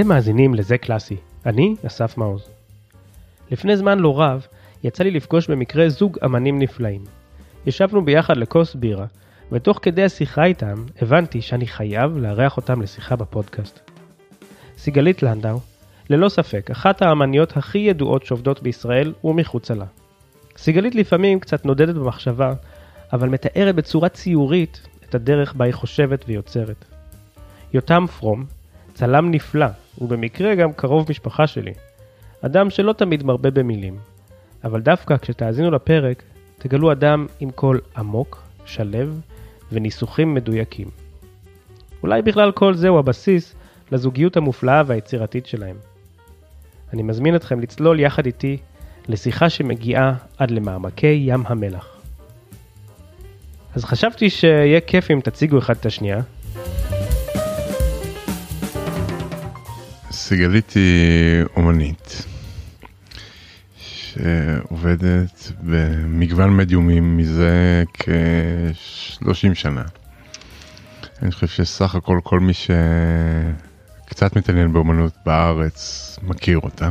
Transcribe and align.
אתם 0.00 0.08
מאזינים 0.08 0.54
לזה 0.54 0.78
קלאסי, 0.78 1.16
אני 1.46 1.74
אסף 1.86 2.16
מעוז. 2.16 2.48
לפני 3.50 3.76
זמן 3.76 3.98
לא 3.98 4.20
רב, 4.20 4.46
יצא 4.84 5.04
לי 5.04 5.10
לפגוש 5.10 5.50
במקרה 5.50 5.88
זוג 5.88 6.18
אמנים 6.24 6.58
נפלאים. 6.58 7.04
ישבנו 7.66 8.04
ביחד 8.04 8.36
לכוס 8.36 8.74
בירה, 8.74 9.06
ותוך 9.52 9.78
כדי 9.82 10.04
השיחה 10.04 10.44
איתם, 10.44 10.84
הבנתי 11.02 11.42
שאני 11.42 11.66
חייב 11.66 12.16
לארח 12.16 12.56
אותם 12.56 12.82
לשיחה 12.82 13.16
בפודקאסט. 13.16 13.90
סיגלית 14.78 15.22
לנדאו, 15.22 15.60
ללא 16.10 16.28
ספק, 16.28 16.70
אחת 16.70 17.02
האמניות 17.02 17.56
הכי 17.56 17.78
ידועות 17.78 18.26
שעובדות 18.26 18.62
בישראל 18.62 19.12
ומחוצה 19.24 19.74
לה. 19.74 19.86
סיגלית 20.56 20.94
לפעמים 20.94 21.40
קצת 21.40 21.64
נודדת 21.64 21.94
במחשבה, 21.94 22.52
אבל 23.12 23.28
מתארת 23.28 23.74
בצורה 23.74 24.08
ציורית 24.08 24.86
את 25.08 25.14
הדרך 25.14 25.54
בה 25.54 25.64
היא 25.64 25.74
חושבת 25.74 26.24
ויוצרת. 26.28 26.84
יותם 27.72 28.06
פרום, 28.18 28.59
צלם 29.00 29.30
נפלא, 29.30 29.66
ובמקרה 29.98 30.54
גם 30.54 30.72
קרוב 30.72 31.06
משפחה 31.10 31.46
שלי. 31.46 31.72
אדם 32.42 32.70
שלא 32.70 32.92
תמיד 32.92 33.22
מרבה 33.22 33.50
במילים, 33.50 33.98
אבל 34.64 34.80
דווקא 34.80 35.16
כשתאזינו 35.16 35.70
לפרק, 35.70 36.22
תגלו 36.58 36.92
אדם 36.92 37.26
עם 37.40 37.50
קול 37.50 37.80
עמוק, 37.96 38.42
שלב 38.64 39.20
וניסוחים 39.72 40.34
מדויקים. 40.34 40.88
אולי 42.02 42.22
בכלל 42.22 42.52
כל 42.52 42.74
זהו 42.74 42.98
הבסיס 42.98 43.54
לזוגיות 43.92 44.36
המופלאה 44.36 44.82
והיצירתית 44.86 45.46
שלהם. 45.46 45.76
אני 46.92 47.02
מזמין 47.02 47.36
אתכם 47.36 47.60
לצלול 47.60 48.00
יחד 48.00 48.26
איתי 48.26 48.56
לשיחה 49.08 49.50
שמגיעה 49.50 50.14
עד 50.38 50.50
למעמקי 50.50 51.22
ים 51.26 51.42
המלח. 51.46 51.96
אז 53.74 53.84
חשבתי 53.84 54.30
שיהיה 54.30 54.80
כיף 54.80 55.10
אם 55.10 55.20
תציגו 55.24 55.58
אחד 55.58 55.74
את 55.80 55.86
השנייה. 55.86 56.20
סיגלית 60.30 60.70
היא 60.70 61.44
אומנית 61.56 62.26
שעובדת 63.76 65.52
במגוון 65.60 66.56
מדיומים 66.56 67.16
מזה 67.16 67.84
כ-30 67.94 69.54
שנה. 69.54 69.82
אני 71.22 71.32
חושב 71.32 71.46
שסך 71.46 71.94
הכל 71.94 72.20
כל 72.22 72.40
מי 72.40 72.52
שקצת 72.54 74.36
מתעניין 74.36 74.72
באומנות 74.72 75.12
בארץ 75.26 76.18
מכיר 76.22 76.58
אותה. 76.58 76.88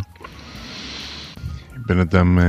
בן 1.88 2.00
אדם 2.00 2.40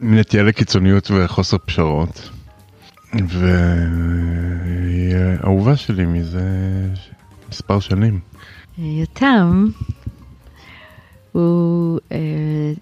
מנטייה 0.00 0.42
לקיצוניות 0.42 1.10
וחוסר 1.10 1.56
פשרות. 1.58 2.30
והיא 3.28 5.14
אהובה 5.44 5.76
שלי 5.76 6.04
מזה 6.06 6.48
מספר 7.48 7.80
שנים. 7.80 8.20
יותם, 8.78 9.66
הוא, 11.32 11.98
אה, 12.12 12.72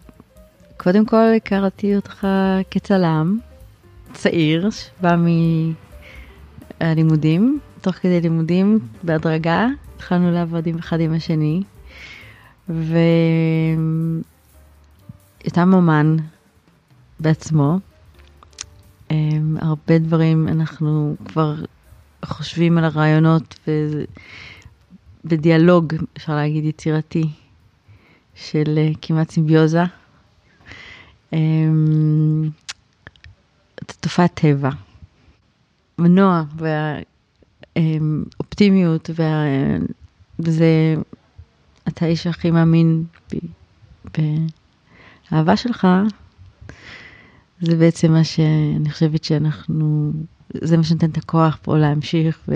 קודם 0.76 1.06
כל 1.06 1.24
הכרתי 1.36 1.96
אותך 1.96 2.26
כצלם, 2.70 3.38
צעיר, 4.12 4.68
שבא 4.70 5.16
מהלימודים, 6.80 7.60
תוך 7.80 7.94
כדי 7.94 8.20
לימודים, 8.20 8.78
בהדרגה, 9.02 9.66
התחלנו 9.96 10.30
לעבוד 10.30 10.66
עם 10.66 10.78
אחד 10.78 11.00
עם 11.00 11.14
השני, 11.14 11.62
ויותם 12.68 12.94
אומן 15.74 16.16
בעצמו. 17.20 17.78
אה, 19.10 19.16
הרבה 19.58 19.98
דברים 19.98 20.48
אנחנו 20.48 21.16
כבר 21.24 21.54
חושבים 22.24 22.78
על 22.78 22.84
הרעיונות 22.84 23.58
בדיאלוג, 25.24 25.94
אפשר 26.16 26.34
להגיד, 26.34 26.64
יצירתי, 26.64 27.22
של 28.34 28.78
uh, 28.92 28.98
כמעט 29.02 29.30
סימביוזה. 29.30 29.82
Um, 31.30 31.36
תופעת 34.00 34.34
טבע, 34.34 34.70
מנוע 35.98 36.42
והאופטימיות, 37.76 39.10
um, 39.10 39.12
וה, 39.16 39.44
וזה, 40.38 40.94
אתה 41.88 42.04
האיש 42.04 42.26
הכי 42.26 42.50
מאמין 42.50 43.04
באהבה 45.30 45.56
שלך, 45.56 45.86
זה 47.60 47.76
בעצם 47.76 48.12
מה 48.12 48.24
שאני 48.24 48.90
חושבת 48.90 49.24
שאנחנו, 49.24 50.12
זה 50.54 50.76
מה 50.76 50.82
שנותן 50.82 51.10
את 51.10 51.16
הכוח 51.16 51.58
פה 51.62 51.78
להמשיך. 51.78 52.48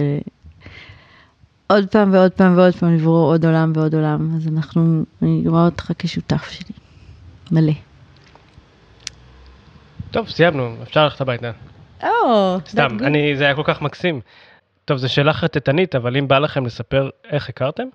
עוד 1.67 1.89
פעם 1.91 2.13
ועוד 2.15 2.33
פעם 2.33 2.59
ועוד 2.59 2.75
פעם 2.75 2.95
לברור 2.95 3.33
עוד 3.33 3.45
עולם 3.45 3.73
ועוד 3.75 3.95
עולם, 3.95 4.37
אז 4.37 4.49
אנחנו, 4.49 5.05
אני 5.23 5.43
רואה 5.47 5.65
אותך 5.65 5.93
כשותף 5.99 6.51
שלי, 6.51 6.75
מלא. 7.53 7.73
טוב, 10.11 10.29
סיימנו, 10.29 10.77
אפשר 10.83 11.05
ללכת 11.05 11.21
הביתה. 11.21 11.51
או, 12.03 12.59
סתם, 12.69 12.97
אני, 13.01 13.37
זה 13.37 13.45
היה 13.45 13.55
כל 13.55 13.63
כך 13.65 13.83
מקסים. 13.83 14.21
טוב, 14.85 14.99
זו 14.99 15.13
שאלה 15.13 15.33
חטטנית, 15.33 15.95
אבל 15.95 16.17
אם 16.17 16.29
בא 16.29 16.39
לכם 16.39 16.67
לספר 16.67 17.11
איך 17.31 17.49
הכרתם? 17.49 17.87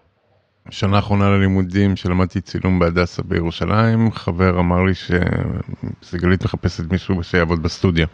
שנה 0.70 1.00
אחרונה 1.00 1.30
ללימודים 1.30 1.96
שלמדתי 1.96 2.42
צילום 2.42 2.80
בהדסה 2.80 3.22
בירושלים, 3.26 4.12
חבר 4.12 4.60
אמר 4.60 4.84
לי 4.84 4.94
שסיגלית 6.04 6.46
מחפשת 6.46 6.92
מישהו 6.92 7.24
שיעבוד 7.24 7.64
בסטודיו. 7.64 8.08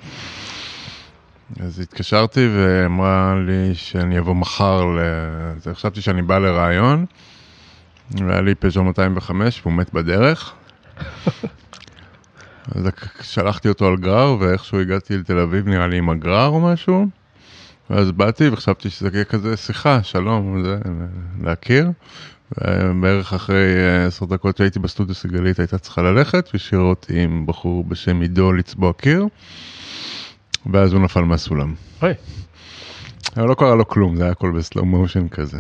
אז 1.60 1.80
התקשרתי 1.80 2.50
ואמרה 2.56 3.36
לי 3.46 3.76
שאני 3.76 4.20
אבוא 4.20 4.36
מחר, 4.36 4.86
ל... 4.86 5.00
חשבתי 5.74 6.02
שאני 6.02 6.22
בא 6.22 6.38
לראיון, 6.38 7.06
והיה 8.12 8.42
לי 8.42 8.56
פז'ו 8.56 8.84
205 8.84 9.62
והוא 9.62 9.74
מת 9.74 9.94
בדרך. 9.94 10.54
אז 12.76 12.88
שלחתי 13.22 13.70
אותו 13.70 13.88
על 13.88 13.98
גרר 13.98 14.38
ואיכשהו 14.40 14.80
הגעתי 14.80 15.18
לתל 15.18 15.40
אביב 15.40 15.68
נראה 15.68 15.88
לי 15.88 15.98
עם 15.98 16.10
הגרר 16.10 16.48
או 16.48 16.60
משהו. 16.60 17.08
ואז 17.90 18.12
באתי 18.12 18.50
וחשבתי 18.50 18.90
שזה 18.90 19.10
יהיה 19.14 19.24
כזה 19.24 19.58
שיחה, 19.58 20.04
שלום, 20.04 20.64
זה, 20.64 20.80
להכיר. 21.44 21.92
בערך 23.02 23.34
אחרי 23.34 23.66
עשר 24.08 24.26
דקות 24.26 24.58
שהייתי 24.58 24.80
בסטודיו 24.80 25.16
סיגלית 25.16 25.60
הייתה 25.60 25.78
צריכה 25.78 26.02
ללכת 26.02 26.50
והשאירה 26.54 26.84
אותי 26.84 27.20
עם 27.20 27.46
בחור 27.46 27.84
בשם 27.84 28.22
עידו 28.22 28.54
לצבוע 28.54 28.94
קיר. 28.94 29.26
ואז 30.74 30.94
הוא 30.94 31.02
נפל 31.02 31.22
מהסולם. 31.22 31.74
אוי. 32.02 32.14
אבל 33.38 33.48
לא 33.48 33.54
קרה 33.54 33.76
לו 33.76 33.88
כלום, 33.88 34.16
זה 34.16 34.24
היה 34.24 34.32
הכל 34.32 34.52
בסלואו 34.52 34.86
מושן 34.86 35.28
כזה. 35.28 35.60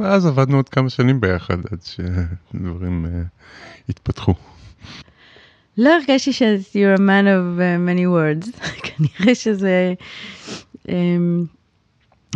ואז 0.00 0.26
עבדנו 0.26 0.56
עוד 0.56 0.68
כמה 0.68 0.90
שנים 0.90 1.20
ביחד 1.20 1.56
עד 1.72 1.78
שדברים 1.82 3.06
uh, 3.06 3.88
התפתחו. 3.88 4.34
לא 5.78 5.90
הרגשתי 5.90 6.32
ש- 6.32 6.42
you're 6.42 6.98
a 6.98 7.00
man 7.00 7.26
of 7.26 7.58
uh, 7.58 7.78
many 7.88 8.06
words, 8.06 8.60
כנראה 8.84 9.34
שזה 9.34 9.94
um, 10.86 10.90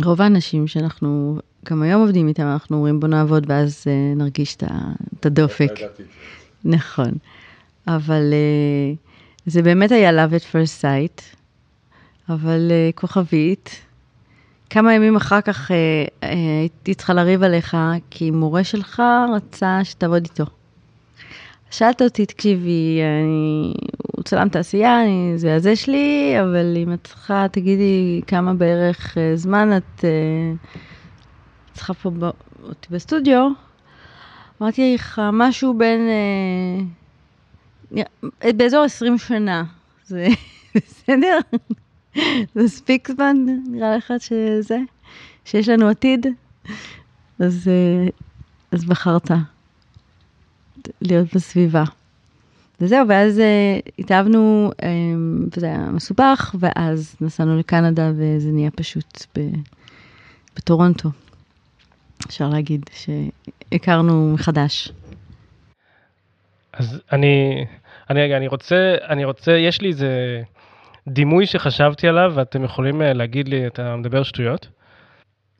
רוב 0.03 0.21
האנשים 0.21 0.67
שאנחנו 0.67 1.39
גם 1.65 1.81
היום 1.81 2.01
עובדים 2.01 2.27
איתם, 2.27 2.43
אנחנו 2.43 2.77
אומרים 2.77 2.99
בוא 2.99 3.07
נעבוד 3.07 3.45
ואז 3.49 3.83
uh, 3.83 4.17
נרגיש 4.17 4.55
את 4.55 5.25
הדופק. 5.25 5.71
נכון, 6.65 7.11
אבל 7.87 8.33
uh, 8.33 9.06
זה 9.47 9.61
באמת 9.61 9.91
היה 9.91 10.25
love 10.25 10.31
at 10.31 10.43
first 10.53 10.81
sight, 10.81 11.21
אבל 12.29 12.71
uh, 12.71 12.99
כוכבית. 12.99 13.81
כמה 14.69 14.93
ימים 14.93 15.15
אחר 15.15 15.41
כך 15.41 15.71
uh, 15.71 15.73
uh, 16.23 16.25
הייתי 16.61 16.93
צריכה 16.93 17.13
לריב 17.13 17.43
עליך, 17.43 17.77
כי 18.09 18.31
מורה 18.31 18.63
שלך 18.63 19.01
רצה 19.35 19.79
שתעבוד 19.83 20.23
איתו. 20.23 20.45
שאלת 21.71 22.01
אותי, 22.01 22.25
תקשיבי, 22.25 22.99
אני, 23.01 23.73
הוא 24.15 24.23
צלם 24.23 24.49
תעשייה, 24.49 25.03
אני, 25.03 25.33
זה 25.35 25.55
הזה 25.55 25.75
שלי, 25.75 26.35
אבל 26.41 26.77
אם 26.83 26.93
את 26.93 27.03
צריכה, 27.03 27.45
תגידי 27.51 28.21
כמה 28.27 28.53
בערך 28.53 29.13
uh, 29.13 29.19
זמן 29.35 29.77
את 29.77 29.99
uh, 29.99 30.67
צריכה 31.73 31.93
פה 31.93 32.09
ב, 32.09 32.23
אותי 32.63 32.87
בסטודיו. 32.91 33.49
אמרתי 34.61 34.95
לך, 34.95 35.21
משהו 35.33 35.77
בין... 35.77 35.99
Uh, 35.99 37.06
באזור 38.43 38.83
20 38.83 39.17
שנה, 39.17 39.63
זה 40.05 40.27
בסדר? 40.75 41.39
זה 42.55 42.63
מספיק 42.63 43.11
זמן, 43.11 43.37
נראה 43.71 43.97
לך 43.97 44.13
שזה, 44.19 44.77
שיש 45.45 45.69
לנו 45.69 45.87
עתיד? 45.87 46.25
אז, 47.39 47.69
אז 48.71 48.85
בחרת 48.85 49.31
להיות 51.01 51.35
בסביבה. 51.35 51.83
וזהו, 52.81 53.07
ואז 53.07 53.41
התאהבנו, 53.99 54.71
וזה 55.55 55.65
היה 55.65 55.89
מסובך, 55.91 56.55
ואז 56.59 57.15
נסענו 57.21 57.57
לקנדה 57.57 58.11
וזה 58.15 58.51
נהיה 58.51 58.71
פשוט 58.71 59.25
בטורונטו. 60.55 61.09
אפשר 62.25 62.49
להגיד 62.49 62.85
שהכרנו 62.93 64.33
מחדש. 64.33 64.91
אז 66.79 67.01
אני, 67.11 67.65
אני 68.09 68.37
אני 68.37 68.47
רוצה, 68.47 68.95
אני 69.09 69.25
רוצה, 69.25 69.51
יש 69.51 69.81
לי 69.81 69.87
איזה 69.87 70.41
דימוי 71.07 71.45
שחשבתי 71.45 72.07
עליו 72.07 72.31
ואתם 72.35 72.63
יכולים 72.63 73.01
להגיד 73.01 73.47
לי, 73.47 73.67
אתה 73.67 73.95
מדבר 73.95 74.23
שטויות. 74.23 74.67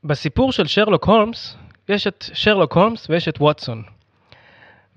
בסיפור 0.04 0.52
של 0.52 0.68
שרלוק 0.68 1.06
הולמס, 1.06 1.58
יש 1.90 2.08
את 2.08 2.26
שרלוק 2.34 2.78
הולמס 2.78 3.10
ויש 3.10 3.28
את 3.28 3.42
ווטסון. 3.42 3.84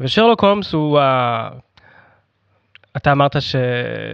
ושרלוק 0.00 0.44
הולמס 0.44 0.72
הוא 0.72 0.98
ה... 0.98 1.48
אתה 2.96 3.12
אמרת 3.12 3.42
ש... 3.42 3.56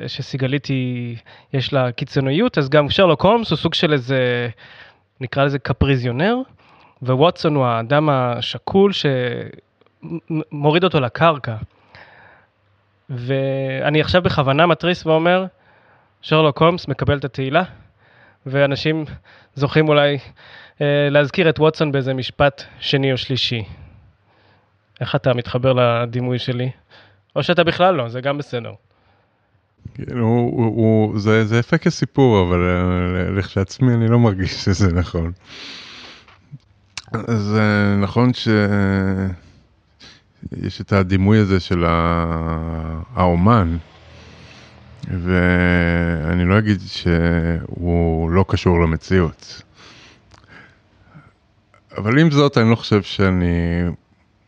שסיגלית 0.07 0.67
היא, 0.67 1.17
יש 1.53 1.73
לה 1.73 1.93
קיצוניות, 1.93 2.59
אז 2.59 2.69
גם 2.69 2.91
שרלוק 2.91 3.25
הולמס 3.25 3.51
הוא 3.51 3.57
סוג 3.57 3.75
של 3.75 3.93
איזה, 3.93 4.49
נקרא 5.21 5.45
לזה 5.45 5.59
קפריזיונר, 5.59 6.37
וווטסון 7.03 7.55
הוא 7.55 7.65
האדם 7.65 8.09
השקול 8.09 8.93
שמוריד 10.53 10.85
אותו 10.85 11.01
לקרקע. 11.01 11.57
ואני 13.11 14.01
עכשיו 14.01 14.23
בכוונה 14.23 14.67
מתריס 14.67 15.07
ואומר, 15.07 15.47
שרלוק 16.23 16.63
הולמס 16.63 16.89
מקבל 16.89 17.19
את 17.19 17.25
התהילה, 17.25 17.63
ואנשים 18.47 19.05
זוכים 19.55 19.89
אולי 19.89 20.19
אה, 20.81 21.09
להזכיר 21.11 21.49
את 21.49 21.59
ווטסון 21.59 21.93
באיזה 21.93 22.15
משפט 22.15 22.63
שני 22.81 23.13
או 23.13 23.17
שלישי. 23.17 23.65
איך 25.01 25.15
אתה 25.15 25.35
מתחבר 25.35 25.73
לדימוי 25.73 26.39
שלי? 26.39 26.71
או 27.37 27.43
שאתה 27.43 27.65
בכלל 27.65 27.95
לא, 27.95 28.09
זה 28.09 28.21
גם 28.21 28.39
בסדר. 28.39 28.73
כן, 29.95 30.19
הוא, 30.19 30.53
הוא, 30.53 30.67
הוא, 30.67 31.19
זה, 31.19 31.45
זה 31.45 31.59
יפה 31.59 31.79
כסיפור, 31.79 32.43
אבל 32.43 32.61
אה, 32.61 33.31
לכשעצמי 33.31 33.95
אני 33.95 34.09
לא 34.09 34.19
מרגיש 34.19 34.65
שזה 34.65 34.93
נכון. 34.93 35.33
אז 37.13 37.57
אה, 37.59 37.97
נכון 37.97 38.33
שיש 40.55 40.81
את 40.81 40.93
הדימוי 40.93 41.39
הזה 41.39 41.61
של 41.61 41.85
האומן, 43.15 43.77
ואני 45.11 46.45
לא 46.45 46.59
אגיד 46.59 46.81
שהוא 46.87 48.31
לא 48.31 48.45
קשור 48.49 48.81
למציאות. 48.81 49.63
אבל 51.99 52.19
עם 52.19 52.31
זאת, 52.31 52.59
אני 52.59 52.71
לא 52.71 52.77
חושב 52.77 53.03
שאני 53.03 53.83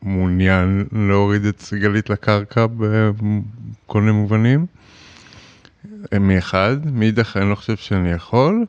מעוניין 0.02 0.84
להוריד 0.92 1.44
את 1.44 1.60
סיגלית 1.60 2.10
לקרקע 2.10 2.66
בכל 2.66 4.00
מיני 4.00 4.12
מובנים. 4.12 4.66
מאחד, 6.20 6.76
מאידך 6.92 7.36
אני 7.36 7.50
לא 7.50 7.54
חושב 7.54 7.76
שאני 7.76 8.10
יכול, 8.10 8.64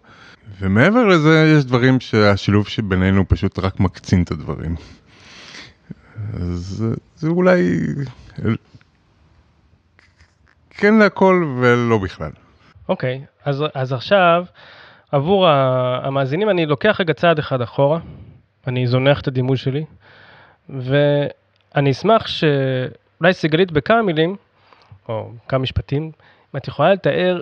ומעבר 0.59 1.05
לזה 1.05 1.53
יש 1.57 1.65
דברים 1.65 1.99
שהשילוב 1.99 2.67
שבינינו 2.67 3.27
פשוט 3.27 3.59
רק 3.59 3.79
מקצין 3.79 4.23
את 4.23 4.31
הדברים. 4.31 4.75
אז 6.33 6.85
זה 7.15 7.27
אולי 7.27 7.79
כן 10.69 10.93
להכל 10.93 11.55
ולא 11.61 11.97
בכלל. 11.97 12.31
אוקיי, 12.89 13.21
okay, 13.23 13.49
אז, 13.49 13.63
אז 13.73 13.93
עכשיו, 13.93 14.45
עבור 15.11 15.47
המאזינים 15.47 16.49
אני 16.49 16.65
לוקח 16.65 16.97
רגע 16.99 17.13
צעד 17.13 17.39
אחד 17.39 17.61
אחורה, 17.61 17.99
אני 18.67 18.87
זונח 18.87 19.21
את 19.21 19.27
הדימוי 19.27 19.57
שלי, 19.57 19.85
ואני 20.69 21.91
אשמח 21.91 22.27
שאולי 22.27 23.33
סיגלית 23.33 23.71
בכמה 23.71 24.01
מילים, 24.01 24.35
או 25.09 25.31
כמה 25.47 25.59
משפטים, 25.59 26.03
אם 26.03 26.57
את 26.57 26.67
יכולה 26.67 26.93
לתאר 26.93 27.39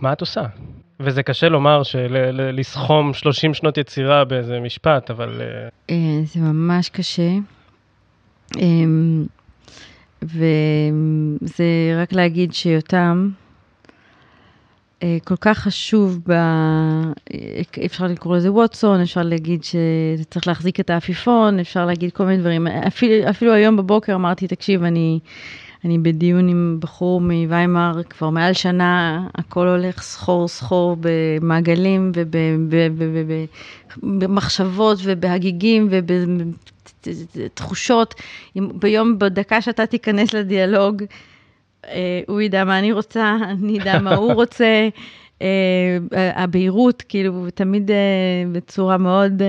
מה 0.00 0.12
את 0.12 0.20
עושה. 0.20 0.42
וזה 1.00 1.22
קשה 1.22 1.48
לומר 1.48 1.82
לסכום 2.52 3.14
30 3.14 3.54
שנות 3.54 3.78
יצירה 3.78 4.24
באיזה 4.24 4.60
משפט, 4.60 5.10
אבל... 5.10 5.40
אה, 5.40 5.68
אה, 5.90 6.20
זה 6.24 6.40
ממש 6.40 6.88
קשה. 6.88 7.30
אמ, 8.56 9.26
וזה 10.22 11.64
רק 12.02 12.12
להגיד 12.12 12.52
שיותם, 12.52 13.30
אה, 15.02 15.16
כל 15.24 15.36
כך 15.40 15.58
חשוב, 15.58 16.18
ב... 16.28 16.32
אפשר 17.84 18.06
לקרוא 18.06 18.36
לזה 18.36 18.52
ווטסון, 18.52 19.00
אפשר 19.00 19.22
להגיד 19.22 19.64
שצריך 19.64 20.46
להחזיק 20.46 20.80
את 20.80 20.90
העפיפון, 20.90 21.60
אפשר 21.60 21.86
להגיד 21.86 22.12
כל 22.12 22.24
מיני 22.24 22.38
דברים. 22.38 22.66
אפילו, 22.66 23.30
אפילו 23.30 23.52
היום 23.52 23.76
בבוקר 23.76 24.14
אמרתי, 24.14 24.48
תקשיב, 24.48 24.82
אני, 24.82 25.18
אני 25.86 25.98
בדיון 25.98 26.48
עם 26.48 26.76
בחור 26.80 27.20
מוויימאר 27.20 28.02
כבר 28.02 28.30
מעל 28.30 28.52
שנה, 28.52 29.22
הכל 29.34 29.68
הולך 29.68 30.02
סחור 30.02 30.48
סחור 30.48 30.96
במעגלים 31.00 32.12
ובמחשבות 34.02 34.98
ובהגיגים 35.04 35.88
ובתחושות. 37.06 38.14
ביום, 38.56 39.18
בדקה 39.18 39.62
שאתה 39.62 39.86
תיכנס 39.86 40.34
לדיאלוג, 40.34 41.02
אה, 41.84 42.20
הוא 42.28 42.40
ידע 42.40 42.64
מה 42.64 42.78
אני 42.78 42.92
רוצה, 42.92 43.36
אני 43.50 43.80
אדע 43.80 43.98
מה 43.98 44.14
הוא 44.14 44.32
רוצה. 44.32 44.88
Uh, 45.38 45.42
הבהירות, 46.34 47.02
כאילו, 47.08 47.46
תמיד 47.54 47.90
uh, 47.90 47.94
בצורה 48.52 48.98
מאוד 48.98 49.42
uh, 49.42 49.44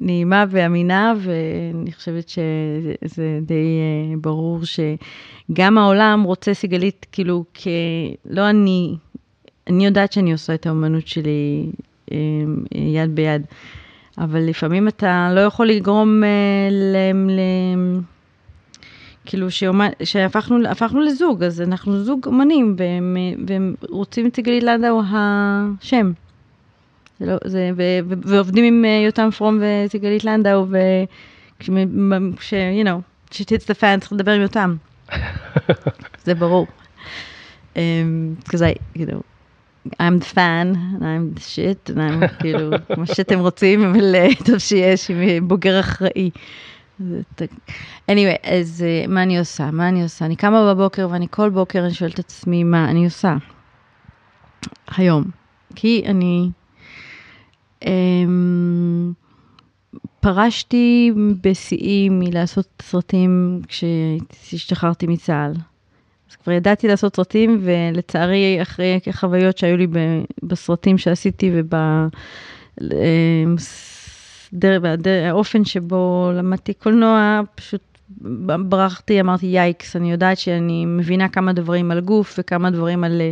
נעימה 0.00 0.44
ואמינה, 0.50 1.14
ואני 1.18 1.92
חושבת 1.92 2.28
שזה 2.28 3.38
די 3.42 3.78
ברור 4.20 4.60
שגם 4.64 5.78
העולם 5.78 6.22
רוצה 6.22 6.54
סיגלית, 6.54 7.06
כאילו, 7.12 7.44
כ... 7.54 7.66
לא 8.30 8.50
אני, 8.50 8.94
אני 9.66 9.86
יודעת 9.86 10.12
שאני 10.12 10.32
עושה 10.32 10.54
את 10.54 10.66
האומנות 10.66 11.06
שלי 11.06 11.66
יד 12.74 13.14
ביד, 13.14 13.42
אבל 14.18 14.40
לפעמים 14.40 14.88
אתה 14.88 15.30
לא 15.34 15.40
יכול 15.40 15.66
לגרום 15.66 16.22
ל... 16.70 16.96
ל 17.30 17.40
כאילו 19.26 19.46
שהפכנו 20.04 21.00
לזוג, 21.00 21.42
אז 21.42 21.60
אנחנו 21.60 22.04
זוג 22.04 22.26
אומנים, 22.26 22.76
והם, 22.78 23.16
והם 23.46 23.74
רוצים 23.88 24.26
את 24.26 24.36
סיגלית 24.36 24.62
לנדאו 24.62 25.02
השם. 25.12 26.12
זה 27.20 27.26
לא, 27.26 27.36
זה, 27.44 27.70
ו, 27.76 27.82
ו, 28.08 28.14
ועובדים 28.24 28.64
עם 28.64 28.84
אה, 28.84 29.02
יותם 29.06 29.30
פרום 29.30 29.60
וסיגלית 29.62 30.24
לנדאו, 30.24 30.66
וכש, 31.60 32.54
you 32.54 32.86
know, 32.86 33.00
כשתיץ 33.30 33.64
את 33.64 33.70
הפאן 33.70 34.00
צריך 34.00 34.12
לדבר 34.12 34.32
עם 34.32 34.40
יותם. 34.40 34.76
זה 36.24 36.34
ברור. 36.34 36.66
Because 37.74 38.62
um, 38.62 38.66
I, 38.66 38.76
you 38.94 39.06
know, 39.06 39.22
I'm 40.00 40.18
the 40.18 40.24
fan, 40.24 40.66
and 40.94 41.04
I'm 41.04 41.34
the 41.34 41.40
shit, 41.40 41.90
and 41.90 41.98
I'm 41.98 42.40
כאילו, 42.40 42.70
מה 42.96 43.06
שאתם 43.06 43.38
רוצים, 43.38 43.84
אבל 43.84 44.14
אה, 44.14 44.28
טוב 44.46 44.58
שיש 44.58 45.10
עם 45.10 45.48
בוגר 45.48 45.80
אחראי. 45.80 46.30
Anyway, 48.10 48.38
אז 48.42 48.84
uh, 48.84 49.08
מה 49.08 49.22
אני 49.22 49.38
עושה? 49.38 49.70
מה 49.70 49.88
אני 49.88 50.02
עושה? 50.02 50.24
אני 50.24 50.36
קמה 50.36 50.74
בבוקר 50.74 51.08
ואני 51.10 51.26
כל 51.30 51.50
בוקר 51.50 51.84
אני 51.84 51.94
שואלת 51.94 52.14
את 52.14 52.18
עצמי 52.18 52.64
מה 52.64 52.90
אני 52.90 53.04
עושה 53.04 53.36
היום. 54.96 55.24
כי 55.74 56.02
אני 56.06 56.50
um, 57.84 57.86
פרשתי 60.20 61.12
בשיאי 61.40 62.08
מלעשות 62.08 62.66
סרטים 62.82 63.60
כשהשתחררתי 63.68 65.06
מצה"ל. 65.06 65.52
אז 66.30 66.36
כבר 66.36 66.52
ידעתי 66.52 66.88
לעשות 66.88 67.16
סרטים, 67.16 67.60
ולצערי, 67.62 68.62
אחרי 68.62 69.00
החוויות 69.06 69.58
שהיו 69.58 69.76
לי 69.76 69.86
בסרטים 70.42 70.98
שעשיתי 70.98 71.50
וב... 71.54 71.74
האופן 75.30 75.64
שבו 75.64 76.30
למדתי 76.34 76.74
קולנוע, 76.74 77.40
פשוט 77.54 77.80
ברחתי, 78.68 79.20
אמרתי 79.20 79.46
יאיקס, 79.46 79.96
אני 79.96 80.12
יודעת 80.12 80.38
שאני 80.38 80.86
מבינה 80.86 81.28
כמה 81.28 81.52
דברים 81.52 81.90
על 81.90 82.00
גוף 82.00 82.34
וכמה 82.38 82.70
דברים 82.70 83.04
על 83.04 83.20
אה, 83.20 83.30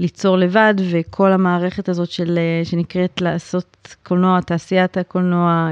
ליצור 0.00 0.36
לבד, 0.36 0.74
וכל 0.90 1.32
המערכת 1.32 1.88
הזאת 1.88 2.10
של, 2.10 2.38
אה, 2.38 2.64
שנקראת 2.64 3.20
לעשות 3.20 3.96
קולנוע, 4.02 4.40
תעשיית 4.40 4.96
הקולנוע, 4.96 5.68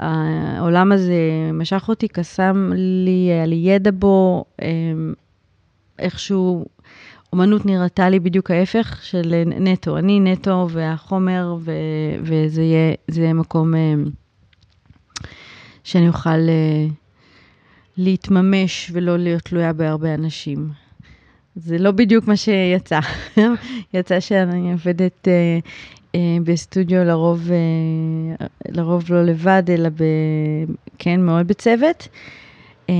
אה, 0.00 0.08
העולם 0.58 0.92
הזה 0.92 1.14
משך 1.52 1.88
אותי, 1.88 2.08
קסם 2.08 2.70
לי, 2.74 3.28
היה 3.30 3.46
לי 3.46 3.56
ידע 3.56 3.90
בו, 3.94 4.44
איכשהו 5.98 6.64
אומנות 7.32 7.66
נראתה 7.66 8.08
לי 8.08 8.20
בדיוק 8.20 8.50
ההפך 8.50 9.00
של 9.02 9.42
נטו. 9.46 9.98
אני 9.98 10.20
נטו 10.20 10.66
והחומר, 10.70 11.56
ו, 11.60 11.72
וזה 12.22 12.62
יהיה, 12.62 12.94
יהיה 13.14 13.32
מקום 13.32 13.74
uh, 13.74 15.28
שאני 15.84 16.08
אוכל 16.08 16.30
uh, 16.30 16.92
להתממש 17.96 18.90
ולא 18.94 19.16
להיות 19.16 19.42
תלויה 19.42 19.72
בהרבה 19.72 20.14
אנשים. 20.14 20.68
זה 21.56 21.78
לא 21.78 21.90
בדיוק 21.90 22.28
מה 22.28 22.36
שיצא. 22.36 23.00
יצא 23.94 24.20
שאני 24.20 24.72
עובדת 24.72 25.28
uh, 25.28 25.66
uh, 26.16 26.18
בסטודיו 26.44 27.04
לרוב, 27.04 27.48
uh, 27.48 28.44
לרוב 28.68 29.04
לא 29.12 29.22
לבד, 29.22 29.62
אלא 29.68 29.88
ב, 29.88 30.04
כן, 30.98 31.20
מאוד 31.20 31.48
בצוות. 31.48 32.08
Um, 32.88 32.92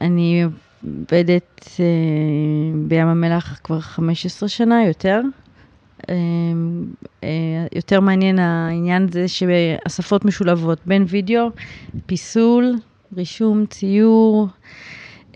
אני 0.00 0.44
עובדת 0.86 1.68
אה, 1.80 1.84
בים 2.88 3.06
המלח 3.06 3.60
כבר 3.64 3.80
15 3.80 4.48
שנה, 4.48 4.84
יותר. 4.84 5.20
אה, 6.08 6.14
אה, 7.24 7.28
יותר 7.74 8.00
מעניין 8.00 8.38
העניין 8.38 9.08
זה 9.12 9.28
שהשפות 9.28 10.24
משולבות 10.24 10.78
בין 10.86 11.04
וידאו, 11.08 11.48
פיסול, 12.06 12.74
רישום, 13.16 13.66
ציור, 13.66 14.48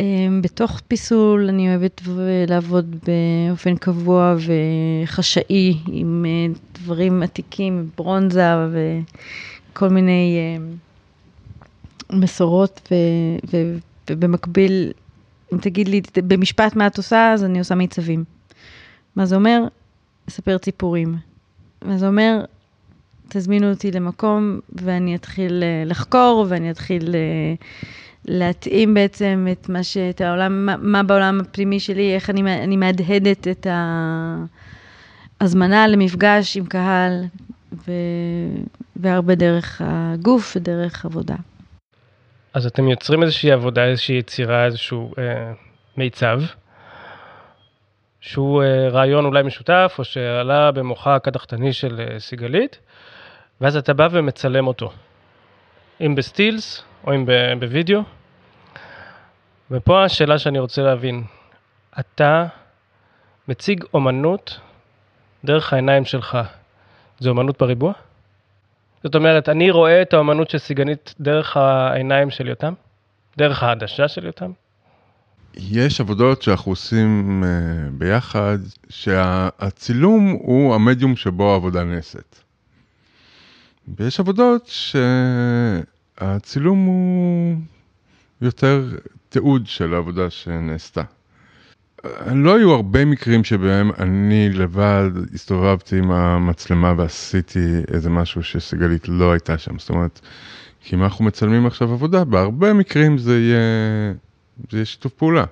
אמ, 0.01 0.41
בתוך 0.43 0.81
פיסול 0.89 1.49
אני 1.49 1.69
אוהבת 1.69 2.01
לעבוד 2.49 2.97
באופן 3.07 3.77
קבוע 3.77 4.37
וחשאי 5.05 5.79
עם 5.87 6.27
אה, 6.29 6.55
דברים 6.75 7.23
עתיקים, 7.23 7.91
ברונזה 7.97 8.45
וכל 9.73 9.89
מיני 9.89 10.39
אה, 10.39 10.65
מסורות, 12.19 12.93
ובמקביל, 14.11 14.93
אם 15.53 15.59
תגיד 15.59 15.89
לי 15.89 16.01
במשפט 16.15 16.77
מה 16.77 16.87
את 16.87 16.97
עושה, 16.97 17.33
אז 17.33 17.45
אני 17.45 17.59
עושה 17.59 17.75
מיצבים. 17.75 18.25
מה 19.17 19.27
זה 19.27 19.37
אומר? 19.37 19.65
לספר 20.29 20.59
ציפורים. 20.59 21.17
מה 21.85 21.99
זה 21.99 22.07
אומר? 22.07 22.45
תזמינו 23.29 23.71
אותי 23.71 23.91
למקום 23.91 24.61
ואני 24.73 25.15
אתחיל 25.15 25.63
אה, 25.63 25.83
לחקור 25.87 26.47
ואני 26.49 26.71
אתחיל 26.71 27.15
להתאים 28.25 28.95
בעצם 28.95 29.47
את 29.53 29.69
מה 29.69 29.83
ש... 29.83 29.97
את 29.97 30.21
העולם, 30.21 30.67
מה, 30.67 30.77
מה 30.77 31.03
בעולם 31.03 31.41
הפנימי 31.41 31.81
שלי, 31.81 32.15
איך 32.15 32.31
אני, 32.31 32.63
אני 32.63 32.77
מהדהדת 32.77 33.49
את 33.49 33.67
ההזמנה 35.41 35.87
למפגש 35.87 36.57
עם 36.57 36.67
קהל, 36.67 37.25
ו, 37.73 37.93
והרבה 38.97 39.35
דרך 39.35 39.83
הגוף 39.85 40.57
ודרך 40.57 41.05
עבודה. 41.05 41.37
אז 42.55 42.67
אתם 42.67 42.89
יוצרים 42.89 43.23
איזושהי 43.23 43.53
עבודה, 43.53 43.85
איזושהי 43.85 44.17
יצירה, 44.17 44.65
איזשהו 44.65 45.13
אה, 45.19 45.53
מיצב, 45.97 46.41
שהוא 48.21 48.63
אה, 48.63 48.89
רעיון 48.89 49.25
אולי 49.25 49.43
משותף, 49.43 49.95
או 49.99 50.05
שעלה 50.05 50.73
במוחה 50.73 51.15
הקדחתני 51.15 51.73
של 51.73 52.01
אה, 52.01 52.21
סיגלית, 52.21 52.79
ואז 53.61 53.77
אתה 53.77 53.95
בא 53.95 54.09
ומצלם 54.11 54.67
אותו. 54.67 54.93
אם 56.01 56.15
בסטילס, 56.15 56.85
או 57.07 57.15
אם 57.15 57.27
בווידאו. 57.61 58.01
ופה 59.71 60.05
השאלה 60.05 60.39
שאני 60.39 60.59
רוצה 60.59 60.83
להבין, 60.83 61.25
אתה 62.01 62.47
מציג 63.49 63.85
אומנות 63.95 64.61
דרך 65.45 65.73
העיניים 65.73 66.05
שלך, 66.05 66.39
זה 67.19 67.29
אומנות 67.29 67.59
בריבוע? 67.59 67.93
זאת 69.05 69.15
אומרת, 69.15 69.49
אני 69.49 69.71
רואה 69.71 70.03
את 70.03 70.13
האומנות 70.13 70.51
של 70.51 70.59
סיגנית 70.59 71.15
דרך 71.21 71.57
העיניים 71.57 72.31
של 72.31 72.49
יותם? 72.49 72.73
דרך 73.39 73.63
העדשה 73.63 74.09
של 74.09 74.27
יותם? 74.27 74.51
יש 75.55 76.01
עבודות 76.01 76.43
שאנחנו 76.43 76.73
עושים 76.73 77.43
uh, 77.43 77.47
ביחד, 77.99 78.59
שהצילום 78.89 80.37
הוא 80.43 80.75
המדיום 80.75 81.17
שבו 81.17 81.53
העבודה 81.53 81.85
נעשית. 81.85 82.43
ויש 83.89 84.21
עבודות 84.21 84.71
שהצילום 86.19 86.85
הוא 86.85 87.57
יותר 88.43 88.83
תיעוד 89.29 89.67
של 89.67 89.95
העבודה 89.95 90.31
שנעשתה. 90.31 91.03
לא 92.35 92.57
היו 92.57 92.73
הרבה 92.73 93.05
מקרים 93.05 93.45
שבהם 93.45 93.91
אני 93.99 94.51
לבד 94.51 95.11
הסתובבתי 95.35 95.99
עם 95.99 96.11
המצלמה 96.11 96.95
ועשיתי 96.97 97.83
איזה 97.95 98.11
משהו 98.11 98.43
שסיגלית 98.43 99.09
לא 99.09 99.33
הייתה 99.33 99.59
שם. 99.59 99.79
זאת 99.79 99.91
אומרת, 99.91 100.21
כי 100.81 100.97
אם 100.97 101.03
אנחנו 101.03 101.25
מצלמים 101.25 101.67
עכשיו 101.67 101.93
עבודה, 101.93 102.25
בהרבה 102.25 102.73
מקרים 102.73 103.19
זה 103.19 103.39
יהיה, 103.39 103.59
זה 104.71 104.77
יהיה 104.77 104.85
שיתוף 104.85 105.13
פעולה. 105.13 105.45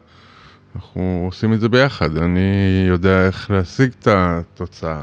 אנחנו 0.76 1.22
עושים 1.26 1.52
את 1.52 1.60
זה 1.60 1.68
ביחד, 1.68 2.16
אני 2.16 2.84
יודע 2.88 3.26
איך 3.26 3.50
להשיג 3.50 3.90
את 3.98 4.08
התוצאה, 4.10 5.02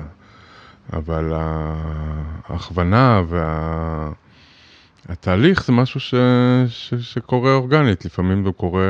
אבל 0.94 1.34
ההכוונה 1.34 3.22
וה... 3.28 4.12
התהליך 5.10 5.66
זה 5.66 5.74
משהו 5.74 6.00
ש, 6.00 6.14
ש, 6.68 6.94
שקורה 6.94 7.54
אורגנית, 7.54 8.06
לפעמים 8.06 8.46
זה 8.46 8.52
קורה 8.52 8.82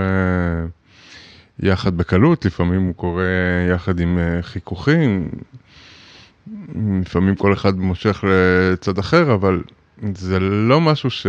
יחד 1.60 1.98
בקלות, 1.98 2.46
לפעמים 2.46 2.82
הוא 2.82 2.96
קורה 2.96 3.24
יחד 3.70 4.00
עם 4.00 4.18
אה, 4.18 4.42
חיכוכים, 4.42 5.30
לפעמים 7.02 7.36
כל 7.36 7.54
אחד 7.54 7.78
מושך 7.78 8.24
לצד 8.28 8.98
אחר, 8.98 9.34
אבל 9.34 9.62
זה 10.14 10.40
לא 10.40 10.82
משהו 10.82 11.10
ש... 11.10 11.28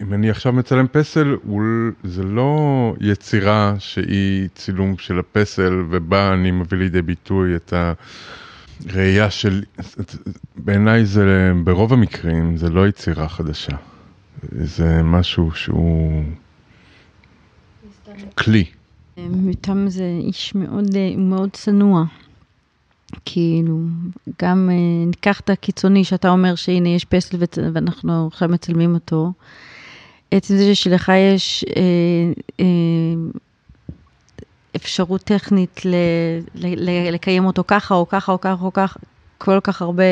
אם 0.00 0.12
אני 0.12 0.30
עכשיו 0.30 0.52
מצלם 0.52 0.86
פסל, 0.92 1.36
זה 2.04 2.22
לא 2.22 2.94
יצירה 3.00 3.74
שהיא 3.78 4.48
צילום 4.54 4.98
של 4.98 5.18
הפסל, 5.18 5.84
ובה 5.90 6.32
אני 6.32 6.50
מביא 6.50 6.78
לידי 6.78 7.02
ביטוי 7.02 7.56
את 7.56 7.72
ה... 7.72 7.92
ראייה 8.86 9.30
של, 9.30 9.62
בעיניי 10.56 11.04
זה, 11.04 11.52
ברוב 11.64 11.92
המקרים, 11.92 12.56
זה 12.56 12.70
לא 12.70 12.88
יצירה 12.88 13.28
חדשה. 13.28 13.76
זה 14.52 15.02
משהו 15.02 15.50
שהוא 15.54 16.24
כלי. 18.38 18.64
יותם 19.16 19.88
זה 19.88 20.18
איש 20.20 20.54
מאוד, 20.54 20.84
מאוד 21.16 21.50
צנוע. 21.52 22.04
כאילו, 23.24 23.78
גם 24.42 24.70
אה, 24.72 25.06
ניקח 25.06 25.40
את 25.40 25.50
הקיצוני 25.50 26.04
שאתה 26.04 26.28
אומר 26.30 26.54
שהנה 26.54 26.88
יש 26.88 27.04
פסל 27.04 27.36
ואנחנו 27.72 28.26
עכשיו 28.26 28.48
מצלמים 28.48 28.94
אותו. 28.94 29.32
עצם 30.30 30.56
זה 30.56 30.74
שלך 30.74 31.12
יש 31.34 31.64
אה, 31.76 31.82
אה, 32.60 32.64
אפשרות 34.76 35.20
טכנית 35.20 35.84
ל, 35.84 35.94
ל, 36.54 36.90
ל, 36.90 37.10
לקיים 37.12 37.44
אותו 37.44 37.64
ככה 37.66 37.94
או 37.94 38.08
ככה 38.08 38.32
או 38.32 38.40
ככה 38.40 38.64
או 38.64 38.72
ככה, 38.72 38.98
כל 39.38 39.60
כך 39.64 39.82
הרבה 39.82 40.04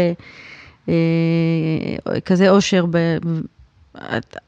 אה, 0.89 0.95
כזה 2.25 2.51
אושר, 2.51 2.87
ב, 2.91 2.97
אתה, 3.97 4.39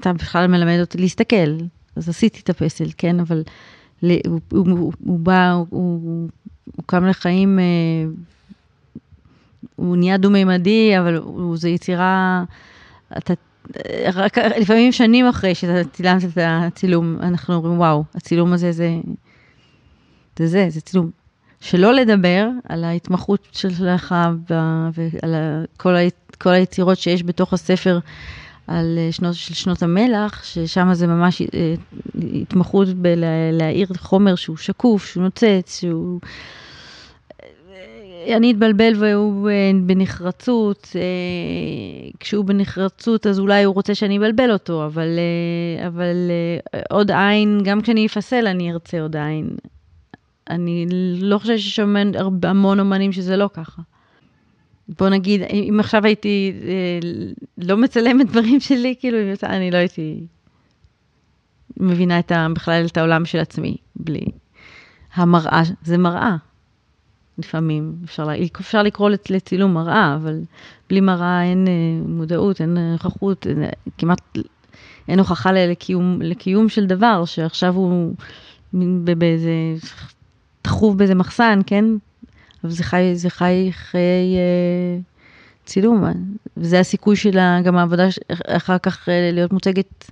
אתה 0.00 0.12
בכלל 0.12 0.46
מלמד 0.46 0.80
אותי 0.80 0.98
להסתכל, 0.98 1.56
אז 1.96 2.08
עשיתי 2.08 2.40
את 2.40 2.50
הפסל, 2.50 2.88
כן, 2.96 3.20
אבל 3.20 3.42
הוא, 4.02 4.40
הוא, 4.50 4.92
הוא, 5.04 5.18
בא, 5.18 5.52
הוא, 5.52 5.66
הוא, 5.70 6.28
הוא 6.76 6.84
קם 6.86 7.06
לחיים, 7.06 7.58
אה, 7.58 7.64
הוא 9.76 9.96
נהיה 9.96 10.16
דו-מימדי, 10.16 10.98
אבל 10.98 11.16
הוא, 11.16 11.56
זו 11.56 11.68
יצירה, 11.68 12.44
אתה 13.18 13.34
רק 14.14 14.38
לפעמים 14.38 14.92
שנים 14.92 15.26
אחרי 15.26 15.54
שאתה 15.54 15.88
צילמת 15.90 16.24
את 16.24 16.38
הצילום, 16.40 17.16
אנחנו 17.20 17.54
אומרים, 17.54 17.78
וואו, 17.78 18.04
הצילום 18.14 18.52
הזה 18.52 18.72
זה 18.72 19.00
זה 20.38 20.46
זה, 20.46 20.66
זה 20.68 20.80
צילום. 20.80 21.10
שלא 21.60 21.94
לדבר 21.94 22.48
על 22.68 22.84
ההתמחות 22.84 23.48
שלך 23.52 24.14
ועל 24.48 25.34
כל 26.38 26.52
היצירות 26.52 26.98
שיש 26.98 27.22
בתוך 27.22 27.52
הספר 27.52 27.98
על 28.66 28.98
אה, 28.98 29.12
שנות, 29.12 29.34
של 29.34 29.54
שנות 29.54 29.82
המלח, 29.82 30.44
ששם 30.44 30.88
זה 30.92 31.06
ממש 31.06 31.42
אה, 31.42 31.74
התמחות 32.40 32.88
בלהאיר 32.88 33.88
חומר 33.98 34.34
שהוא 34.34 34.56
שקוף, 34.56 35.06
שהוא 35.06 35.22
נוצץ, 35.22 35.80
שהוא... 35.80 36.20
אה, 37.40 38.36
אני 38.36 38.52
אתבלבל 38.52 38.92
והוא 38.98 39.50
בנחרצות, 39.82 40.96
כשהוא 42.20 42.44
בנחרצות 42.44 43.26
אז 43.26 43.38
אולי 43.38 43.64
הוא 43.64 43.74
רוצה 43.74 43.94
שאני 43.94 44.18
אבלבל 44.18 44.52
אותו, 44.52 44.86
אבל, 44.86 45.08
אבל 45.86 46.30
עוד 46.90 47.10
עין, 47.10 47.60
גם 47.64 47.80
כשאני 47.80 48.06
אפסל 48.06 48.46
אני 48.46 48.72
ארצה 48.72 49.00
עוד 49.00 49.16
עין. 49.16 49.50
אני 50.50 50.86
לא 51.20 51.38
חושבת 51.38 51.58
שיש 51.58 51.80
המון 52.42 52.80
אומנים 52.80 53.12
שזה 53.12 53.36
לא 53.36 53.50
ככה. 53.54 53.82
בוא 54.88 55.08
נגיד, 55.08 55.42
אם 55.42 55.76
עכשיו 55.80 56.04
הייתי 56.04 56.52
אה, 56.62 57.08
לא 57.58 57.76
מצלמת 57.76 58.26
דברים 58.30 58.60
שלי, 58.60 58.94
כאילו, 59.00 59.18
אני 59.42 59.70
לא 59.70 59.76
הייתי 59.76 60.26
מבינה 61.76 62.18
את 62.18 62.32
ה, 62.32 62.46
בכלל 62.54 62.86
את 62.86 62.96
העולם 62.96 63.24
של 63.24 63.38
עצמי, 63.38 63.76
בלי 63.96 64.24
המראה, 65.14 65.62
זה 65.82 65.98
מראה. 65.98 66.36
לפעמים 67.38 67.94
אפשר, 68.04 68.26
אפשר 68.60 68.82
לקרוא 68.82 69.10
לצילום 69.30 69.74
מראה, 69.74 70.14
אבל 70.14 70.40
בלי 70.88 71.00
מראה 71.00 71.42
אין 71.42 71.68
אה, 71.68 72.08
מודעות, 72.08 72.60
אין 72.60 72.78
נוכחות, 72.92 73.46
אין, 73.46 73.64
כמעט 73.98 74.20
אין 75.08 75.18
הוכחה 75.18 75.52
לקיום, 75.52 76.22
לקיום 76.22 76.68
של 76.68 76.86
דבר, 76.86 77.24
שעכשיו 77.24 77.74
הוא 77.74 78.14
באיזה 79.18 79.50
תחוב 80.62 80.98
באיזה 80.98 81.14
מחסן, 81.14 81.60
כן? 81.66 81.84
זה 82.70 82.84
חי, 82.84 83.10
זה 83.14 83.30
חי 83.30 83.68
חיי 83.72 84.36
אה, 84.36 84.98
צילום, 85.64 86.04
וזה 86.56 86.80
הסיכוי 86.80 87.16
שלה, 87.16 87.60
גם 87.64 87.76
העבודה 87.76 88.04
אחר 88.46 88.78
כך 88.78 89.08
אה, 89.08 89.30
להיות 89.32 89.52
מוצגת 89.52 90.10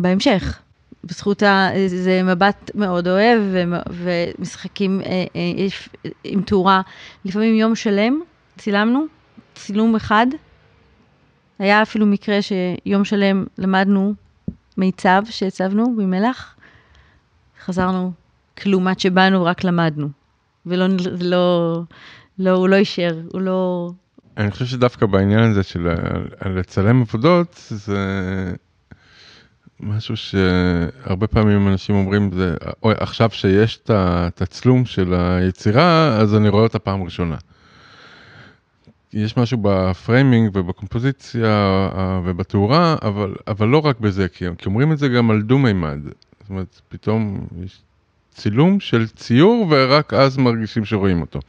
בהמשך. 0.00 0.60
בזכות 1.04 1.42
ה... 1.42 1.68
זה 1.86 2.22
מבט 2.22 2.70
מאוד 2.74 3.08
אוהב, 3.08 3.42
ומשחקים 3.90 5.00
אה, 5.00 5.24
אה, 5.36 5.66
עם 6.24 6.42
תאורה. 6.42 6.80
לפעמים 7.24 7.54
יום 7.54 7.74
שלם 7.74 8.20
צילמנו, 8.58 9.04
צילום 9.54 9.96
אחד. 9.96 10.26
היה 11.58 11.82
אפילו 11.82 12.06
מקרה 12.06 12.38
שיום 12.42 13.04
שלם 13.04 13.44
למדנו 13.58 14.14
מיצב 14.76 15.22
שהצבנו 15.30 15.96
במלח. 15.96 16.54
חזרנו 17.64 18.12
כלום 18.58 18.88
עד 18.88 19.00
שבאנו 19.00 19.44
רק 19.44 19.64
למדנו. 19.64 20.08
ולא, 20.66 20.86
לא, 21.20 21.82
לא, 22.38 22.50
הוא 22.50 22.68
לא 22.68 22.76
אישר, 22.76 23.20
הוא 23.32 23.40
לא... 23.40 23.90
אני 24.36 24.50
חושב 24.50 24.66
שדווקא 24.66 25.06
בעניין 25.06 25.50
הזה 25.50 25.62
של 25.62 25.88
לצלם 26.46 27.02
עבודות, 27.02 27.66
זה, 27.68 27.98
משהו 29.80 30.16
שהרבה 30.16 31.26
פעמים 31.26 31.68
אנשים 31.68 31.94
אומרים, 31.94 32.30
זה, 32.32 32.56
אוי, 32.82 32.94
עכשיו 32.98 33.30
שיש 33.30 33.76
את 33.76 33.90
התצלום 33.94 34.84
של 34.84 35.14
היצירה, 35.14 36.16
אז 36.16 36.34
אני 36.34 36.48
רואה 36.48 36.62
אותה 36.62 36.78
פעם 36.78 37.02
ראשונה. 37.02 37.36
יש 39.12 39.36
משהו 39.36 39.58
בפריימינג 39.62 40.50
ובקומפוזיציה 40.54 41.46
אה, 41.96 42.20
ובתאורה, 42.24 42.96
אבל, 43.02 43.34
אבל 43.46 43.68
לא 43.68 43.78
רק 43.78 44.00
בזה, 44.00 44.28
כי, 44.28 44.44
כי 44.58 44.66
אומרים 44.66 44.92
את 44.92 44.98
זה 44.98 45.08
גם 45.08 45.30
על 45.30 45.42
דו-מימד. 45.42 45.98
זאת 46.40 46.50
אומרת, 46.50 46.80
פתאום 46.88 47.46
יש 47.64 47.82
צילום 48.36 48.80
של 48.80 49.08
ציור 49.08 49.66
ורק 49.70 50.14
אז 50.14 50.36
מרגישים 50.36 50.84
שרואים 50.84 51.20
אותו. 51.20 51.40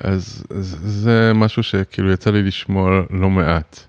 אז, 0.00 0.44
אז 0.50 0.78
זה 0.80 1.32
משהו 1.34 1.62
שכאילו 1.62 2.12
יצא 2.12 2.30
לי 2.30 2.42
לשמוע 2.42 3.02
לא 3.10 3.30
מעט. 3.30 3.80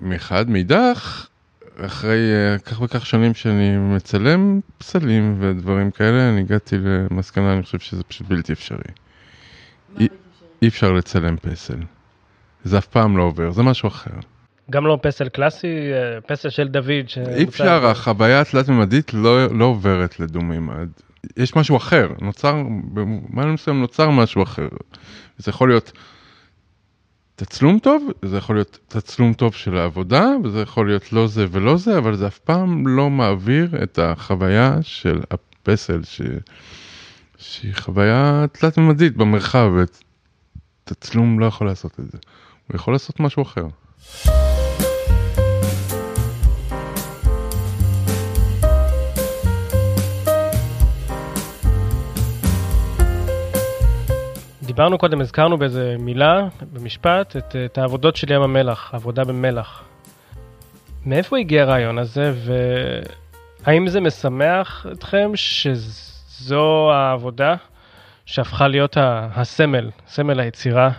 מחד, 0.00 0.50
מאידך, 0.50 1.26
אחרי 1.76 2.18
uh, 2.56 2.62
כך 2.62 2.80
וכך 2.80 3.06
שנים 3.06 3.34
שאני 3.34 3.76
מצלם 3.76 4.60
פסלים 4.78 5.36
ודברים 5.40 5.90
כאלה, 5.90 6.28
אני 6.28 6.40
הגעתי 6.40 6.76
למסקנה, 6.78 7.52
אני 7.52 7.62
חושב 7.62 7.78
שזה 7.78 8.02
פשוט 8.02 8.26
בלתי 8.26 8.52
אפשרי. 8.52 8.78
אי, 10.00 10.08
אי 10.62 10.68
אפשר 10.68 10.92
לצלם 10.92 11.36
פסל. 11.36 11.78
זה 12.64 12.78
אף 12.78 12.86
פעם 12.86 13.16
לא 13.16 13.22
עובר, 13.22 13.50
זה 13.50 13.62
משהו 13.62 13.88
אחר. 13.88 14.10
גם 14.70 14.86
לא 14.86 14.98
פסל 15.02 15.28
קלאסי, 15.28 15.92
אה, 15.92 16.20
פסל 16.20 16.50
של 16.50 16.68
דוד. 16.68 16.90
אי 17.36 17.44
אפשר, 17.44 17.86
החוויה 17.86 18.40
התלת-ממדית 18.40 19.14
לא, 19.14 19.46
לא 19.46 19.64
עוברת 19.64 20.20
לדו-מימד. 20.20 20.88
יש 21.36 21.56
משהו 21.56 21.76
אחר, 21.76 22.08
נוצר, 22.20 22.62
במובן 22.92 23.50
מסוים 23.50 23.80
נוצר 23.80 24.10
משהו 24.10 24.42
אחר. 24.42 24.68
זה 25.38 25.50
יכול 25.50 25.68
להיות 25.68 25.92
תצלום 27.36 27.78
טוב, 27.78 28.10
זה 28.24 28.36
יכול 28.36 28.56
להיות 28.56 28.78
תצלום 28.88 29.32
טוב 29.32 29.54
של 29.54 29.76
העבודה, 29.76 30.26
וזה 30.44 30.60
יכול 30.60 30.86
להיות 30.86 31.12
לא 31.12 31.26
זה 31.26 31.46
ולא 31.50 31.76
זה, 31.76 31.98
אבל 31.98 32.16
זה 32.16 32.26
אף 32.26 32.38
פעם 32.38 32.86
לא 32.86 33.10
מעביר 33.10 33.82
את 33.82 33.98
החוויה 33.98 34.78
של 34.82 35.20
הפסל, 35.30 36.00
ש... 36.04 36.20
שהיא 37.38 37.74
חוויה 37.74 38.44
תלת-ממדית 38.52 39.16
במרחב, 39.16 39.70
ותצלום 40.84 41.40
לא 41.40 41.46
יכול 41.46 41.66
לעשות 41.66 42.00
את 42.00 42.10
זה. 42.10 42.18
הוא 42.66 42.76
יכול 42.76 42.94
לעשות 42.94 43.20
משהו 43.20 43.42
אחר. 43.42 43.66
דיברנו 54.78 54.98
קודם, 54.98 55.20
הזכרנו 55.20 55.58
באיזה 55.58 55.96
מילה, 55.98 56.48
במשפט, 56.72 57.36
את, 57.36 57.56
את 57.64 57.78
העבודות 57.78 58.16
של 58.16 58.32
ים 58.32 58.42
המלח, 58.42 58.94
העבודה 58.94 59.24
במלח. 59.24 59.84
מאיפה 61.06 61.38
הגיע 61.38 61.62
הרעיון 61.62 61.98
הזה, 61.98 62.32
והאם 63.64 63.88
זה 63.88 64.00
משמח 64.00 64.86
אתכם 64.92 65.30
שזו 65.34 66.90
העבודה 66.92 67.54
שהפכה 68.26 68.68
להיות 68.68 68.96
הסמל, 69.00 69.90
סמל 70.08 70.40
היצירה 70.40 70.90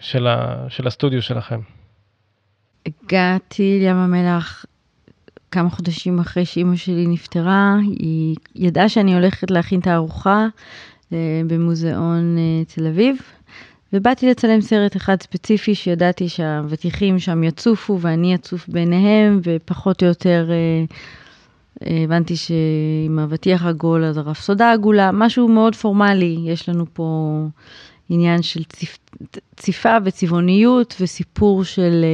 של, 0.00 0.26
ה, 0.26 0.64
של 0.68 0.86
הסטודיו 0.86 1.22
שלכם? 1.22 1.60
הגעתי 2.86 3.78
לים 3.80 3.96
המלח 3.96 4.64
כמה 5.50 5.70
חודשים 5.70 6.18
אחרי 6.18 6.44
שאימא 6.44 6.76
שלי 6.76 7.06
נפטרה, 7.06 7.76
היא 7.82 8.36
ידעה 8.54 8.88
שאני 8.88 9.14
הולכת 9.14 9.50
להכין 9.50 9.80
תערוכה 9.80 10.30
אה, 10.30 10.46
במוזיאון 11.46 12.36
אה, 12.38 12.64
תל 12.64 12.86
אביב, 12.86 13.16
ובאתי 13.92 14.30
לצלם 14.30 14.60
סרט 14.60 14.96
אחד 14.96 15.22
ספציפי 15.22 15.74
שידעתי 15.74 16.28
שהאבטיחים 16.28 17.18
שם 17.18 17.44
יצופו 17.44 17.98
ואני 18.00 18.34
אצוף 18.34 18.68
ביניהם, 18.68 19.40
ופחות 19.42 20.02
או 20.02 20.08
יותר 20.08 20.50
אה, 20.50 20.84
הבנתי 22.04 22.36
שעם 22.36 23.18
האבטיח 23.18 23.66
עגול 23.66 24.04
אז 24.04 24.16
הרפסודה 24.16 24.72
עגולה, 24.72 25.10
משהו 25.12 25.48
מאוד 25.48 25.74
פורמלי, 25.74 26.38
יש 26.44 26.68
לנו 26.68 26.84
פה 26.92 27.38
עניין 28.08 28.42
של 28.42 28.64
ציפ, 28.64 28.98
ציפה 29.56 29.96
וצבעוניות 30.04 30.96
וסיפור 31.00 31.64
של 31.64 32.04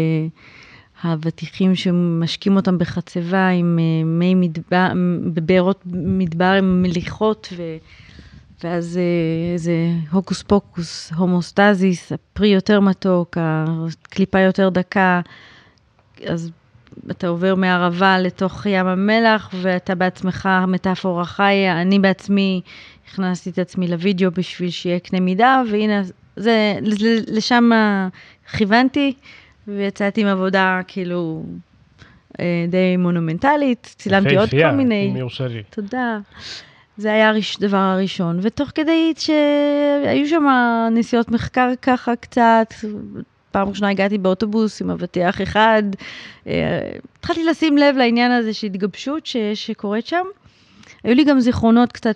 האבטיחים 1.03 1.75
שמשקים 1.75 2.57
אותם 2.57 2.79
בחצבה 2.79 3.49
עם 3.49 3.79
מי 4.05 4.35
מדבר, 4.35 4.89
בבארות 5.35 5.83
מדבר 5.93 6.53
עם 6.59 6.83
מליחות 6.83 7.49
ו... 7.57 7.63
ואז 8.65 9.01
איזה 9.53 9.73
הוקוס 10.11 10.43
פוקוס, 10.43 11.13
הומוסטזיס, 11.17 12.13
הפרי 12.13 12.49
יותר 12.49 12.81
מתוק, 12.81 13.37
הקליפה 13.41 14.41
יותר 14.41 14.69
דקה, 14.69 15.21
אז 16.27 16.51
אתה 17.11 17.29
עובר 17.29 17.55
מערבה 17.55 18.19
לתוך 18.19 18.67
ים 18.67 18.87
המלח, 18.87 19.55
ואתה 19.61 19.95
בעצמך 19.95 20.49
מטאפורה 20.69 21.25
חיה. 21.25 21.83
אני 21.83 21.99
בעצמי 21.99 22.61
הכנסתי 23.09 23.51
את 23.51 23.59
עצמי 23.59 23.89
לוידאו 23.89 24.31
בשביל 24.31 24.71
שיהיה 24.71 24.99
קנה 24.99 25.21
מידה, 25.21 25.63
והנה, 25.71 26.03
זה, 26.37 26.75
לשם 27.27 27.71
כיוונתי, 28.57 29.15
ויצאתי 29.69 30.21
עם 30.21 30.27
עבודה 30.27 30.81
כאילו 30.89 31.45
אה, 32.41 32.65
די 32.69 32.97
מונומנטלית, 32.97 33.95
צילמתי 33.99 34.37
עוד 34.37 34.51
כל 34.51 34.71
מיני... 34.71 35.09
אם 35.13 35.17
יורשה 35.17 35.47
לי. 35.47 35.63
תודה. 35.71 36.19
זה 36.97 37.13
היה 37.13 37.33
הדבר 37.59 37.77
הראשון, 37.77 38.39
ותוך 38.43 38.71
כדי 38.75 39.13
שהיו 39.19 40.29
שם 40.29 40.45
נסיעות 40.91 41.31
מחקר 41.31 41.71
ככה 41.83 42.17
קצת, 42.17 42.75
פעם 43.51 43.69
ראשונה 43.69 43.91
הגעתי 43.91 44.19
באוטובוס 44.19 44.83
עם 44.83 44.91
אבטיח 44.91 45.43
אחד, 45.43 45.83
אה, 46.47 46.91
התחלתי 47.19 47.45
לשים 47.45 47.79
לב 47.79 47.97
לעניין 47.97 48.33
הזה 48.33 48.55
של 48.55 48.67
התגבשות 48.67 49.29
שקורית 49.55 50.07
שם. 50.07 50.25
היו 51.05 51.15
לי 51.15 51.25
גם 51.25 51.41
זיכרונות 51.41 51.93
קצת, 51.93 52.15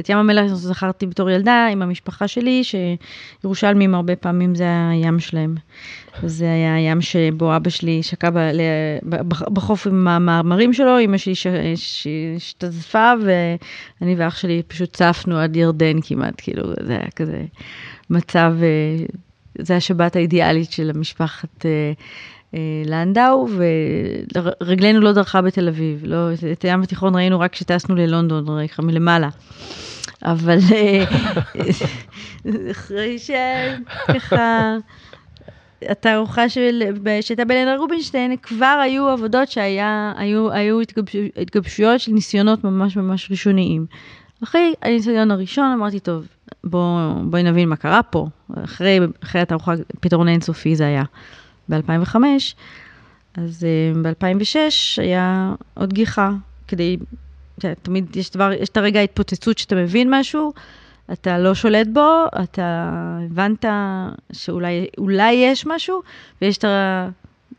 את 0.00 0.08
ים 0.08 0.18
המלח 0.18 0.52
זכרתי 0.52 1.06
בתור 1.06 1.30
ילדה 1.30 1.66
עם 1.72 1.82
המשפחה 1.82 2.28
שלי, 2.28 2.62
שירושלמים 2.64 3.94
הרבה 3.94 4.16
פעמים 4.16 4.54
זה 4.54 4.66
הים 4.90 5.18
שלהם. 5.18 5.54
זה 6.22 6.44
היה 6.52 6.74
הים 6.74 7.00
שבו 7.00 7.56
אבא 7.56 7.70
שלי 7.70 8.02
שקע 8.02 8.30
בחוף 9.28 9.86
עם 9.86 10.08
המאמרים 10.08 10.72
שלו, 10.72 11.00
אמא 11.00 11.16
שלי 11.16 11.34
השתזפה, 12.36 13.12
ואני 13.24 14.14
ואח 14.18 14.36
שלי 14.36 14.62
פשוט 14.68 14.92
צפנו 14.92 15.38
עד 15.38 15.56
ירדן 15.56 16.00
כמעט, 16.02 16.34
כאילו, 16.36 16.62
זה 16.82 16.92
היה 16.92 17.10
כזה 17.16 17.44
מצב, 18.10 18.54
אה, 18.62 19.06
זה 19.58 19.76
השבת 19.76 20.16
האידיאלית 20.16 20.72
של 20.72 20.90
המשפחת 20.94 21.66
אה, 21.66 21.92
לנדאו, 22.84 23.48
ורגלינו 24.60 25.00
לא 25.00 25.12
דרכה 25.12 25.42
בתל 25.42 25.68
אביב. 25.68 26.00
לא, 26.04 26.28
את 26.52 26.64
הים 26.64 26.82
התיכון 26.82 27.14
ראינו 27.14 27.40
רק 27.40 27.52
כשטסנו 27.52 27.94
ללונדון, 27.94 28.46
מלמעלה. 28.78 29.28
אבל 30.22 30.58
אחרי 32.70 33.18
שככה... 33.18 34.76
התערוכה 35.82 36.48
של, 36.48 36.82
שהייתה 37.20 37.44
בלנה 37.44 37.76
רובינשטיין, 37.76 38.36
כבר 38.42 38.80
היו 38.82 39.08
עבודות 39.08 39.48
שהיו 39.48 40.52
היו 40.52 40.80
התגבש, 40.80 41.16
התגבשויות 41.36 42.00
של 42.00 42.12
ניסיונות 42.12 42.64
ממש 42.64 42.96
ממש 42.96 43.30
ראשוניים. 43.30 43.86
אחרי 44.44 44.74
הניסיון 44.82 45.30
הראשון 45.30 45.72
אמרתי, 45.72 46.00
טוב, 46.00 46.26
בוא, 46.64 47.12
בואי 47.22 47.42
נבין 47.42 47.68
מה 47.68 47.76
קרה 47.76 48.02
פה. 48.02 48.26
אחרי, 48.64 48.98
אחרי 49.22 49.40
התערוכה, 49.40 49.72
פתרון 50.00 50.28
אינסופי 50.28 50.76
זה 50.76 50.86
היה 50.86 51.04
ב-2005, 51.68 52.16
אז 53.34 53.66
uh, 53.94 53.98
ב-2006 53.98 54.56
היה 54.96 55.54
עוד 55.74 55.92
גיחה, 55.92 56.30
כדי, 56.68 56.96
תמיד 57.82 58.16
יש 58.16 58.30
דבר, 58.30 58.52
יש 58.52 58.68
את 58.68 58.76
הרגע 58.76 59.00
ההתפוצצות 59.00 59.58
שאתה 59.58 59.74
מבין 59.74 60.14
משהו, 60.14 60.52
אתה 61.12 61.38
לא 61.38 61.54
שולט 61.54 61.86
בו, 61.92 62.24
אתה 62.42 62.90
הבנת 63.30 63.64
שאולי 64.32 65.32
יש 65.32 65.66
משהו, 65.66 66.02
ויש 66.42 66.58
את 66.58 66.64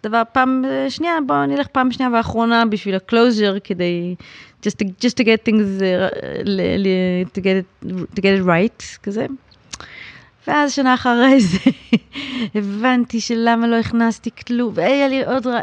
הדבר, 0.03 0.21
פעם 0.31 0.63
שנייה, 0.89 1.13
בואו 1.27 1.45
נלך 1.45 1.67
פעם 1.67 1.91
שנייה 1.91 2.11
ואחרונה 2.13 2.65
בשביל 2.65 2.95
ה-closure, 2.95 3.59
כדי, 3.63 4.15
just 4.65 4.73
to, 4.73 4.85
just 5.05 5.13
to 5.13 5.23
get 5.23 5.49
things, 5.49 5.81
uh, 5.81 6.45
to, 7.33 7.41
get 7.41 7.57
it, 7.61 7.85
to 8.15 8.21
get 8.21 8.41
it 8.41 8.45
right, 8.45 8.83
כזה. 9.03 9.25
ואז 10.47 10.73
שנה 10.73 10.93
אחרי 10.93 11.39
זה 11.41 11.57
הבנתי 12.55 13.21
שלמה 13.21 13.67
לא 13.67 13.75
הכנסתי 13.75 14.29
כלום, 14.47 14.71
והיה 14.75 15.07
לי 15.07 15.23
עוד 15.25 15.47
רע, 15.47 15.59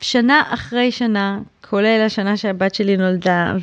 שנה 0.00 0.42
אחרי 0.48 0.90
שנה, 0.90 1.38
כולל 1.70 2.02
השנה 2.06 2.36
שהבת 2.36 2.74
שלי 2.74 2.96
נולדה, 2.96 3.54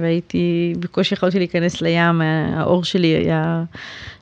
והייתי, 0.00 0.74
בקושי 0.78 1.14
יכולתי 1.14 1.38
להיכנס 1.38 1.82
לים, 1.82 2.20
האור 2.56 2.84
שלי 2.84 3.06
היה... 3.08 3.64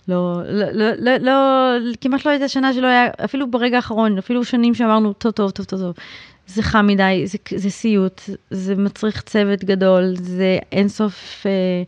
לא, 0.09 0.40
לא, 0.46 0.66
לא, 0.72 0.90
לא, 0.98 1.16
לא, 1.18 1.72
כמעט 2.00 2.26
לא 2.26 2.31
הייתה 2.31 2.48
שנה 2.48 2.72
שלא 2.72 2.87
היה, 2.87 3.07
אפילו 3.24 3.50
ברגע 3.50 3.76
האחרון, 3.76 4.18
אפילו 4.18 4.44
שנים 4.44 4.74
שאמרנו, 4.74 5.12
טוב, 5.12 5.33
טוב, 5.33 5.50
טוב, 5.50 5.66
טוב, 5.66 5.81
טוב. 5.81 5.94
זה 6.46 6.62
חם 6.62 6.87
מדי, 6.87 7.22
זה, 7.26 7.38
זה 7.56 7.70
סיוט, 7.70 8.20
זה 8.50 8.74
מצריך 8.74 9.22
צוות 9.22 9.64
גדול, 9.64 10.14
זה 10.16 10.59
אינסוף 10.72 11.46
אה, 11.46 11.82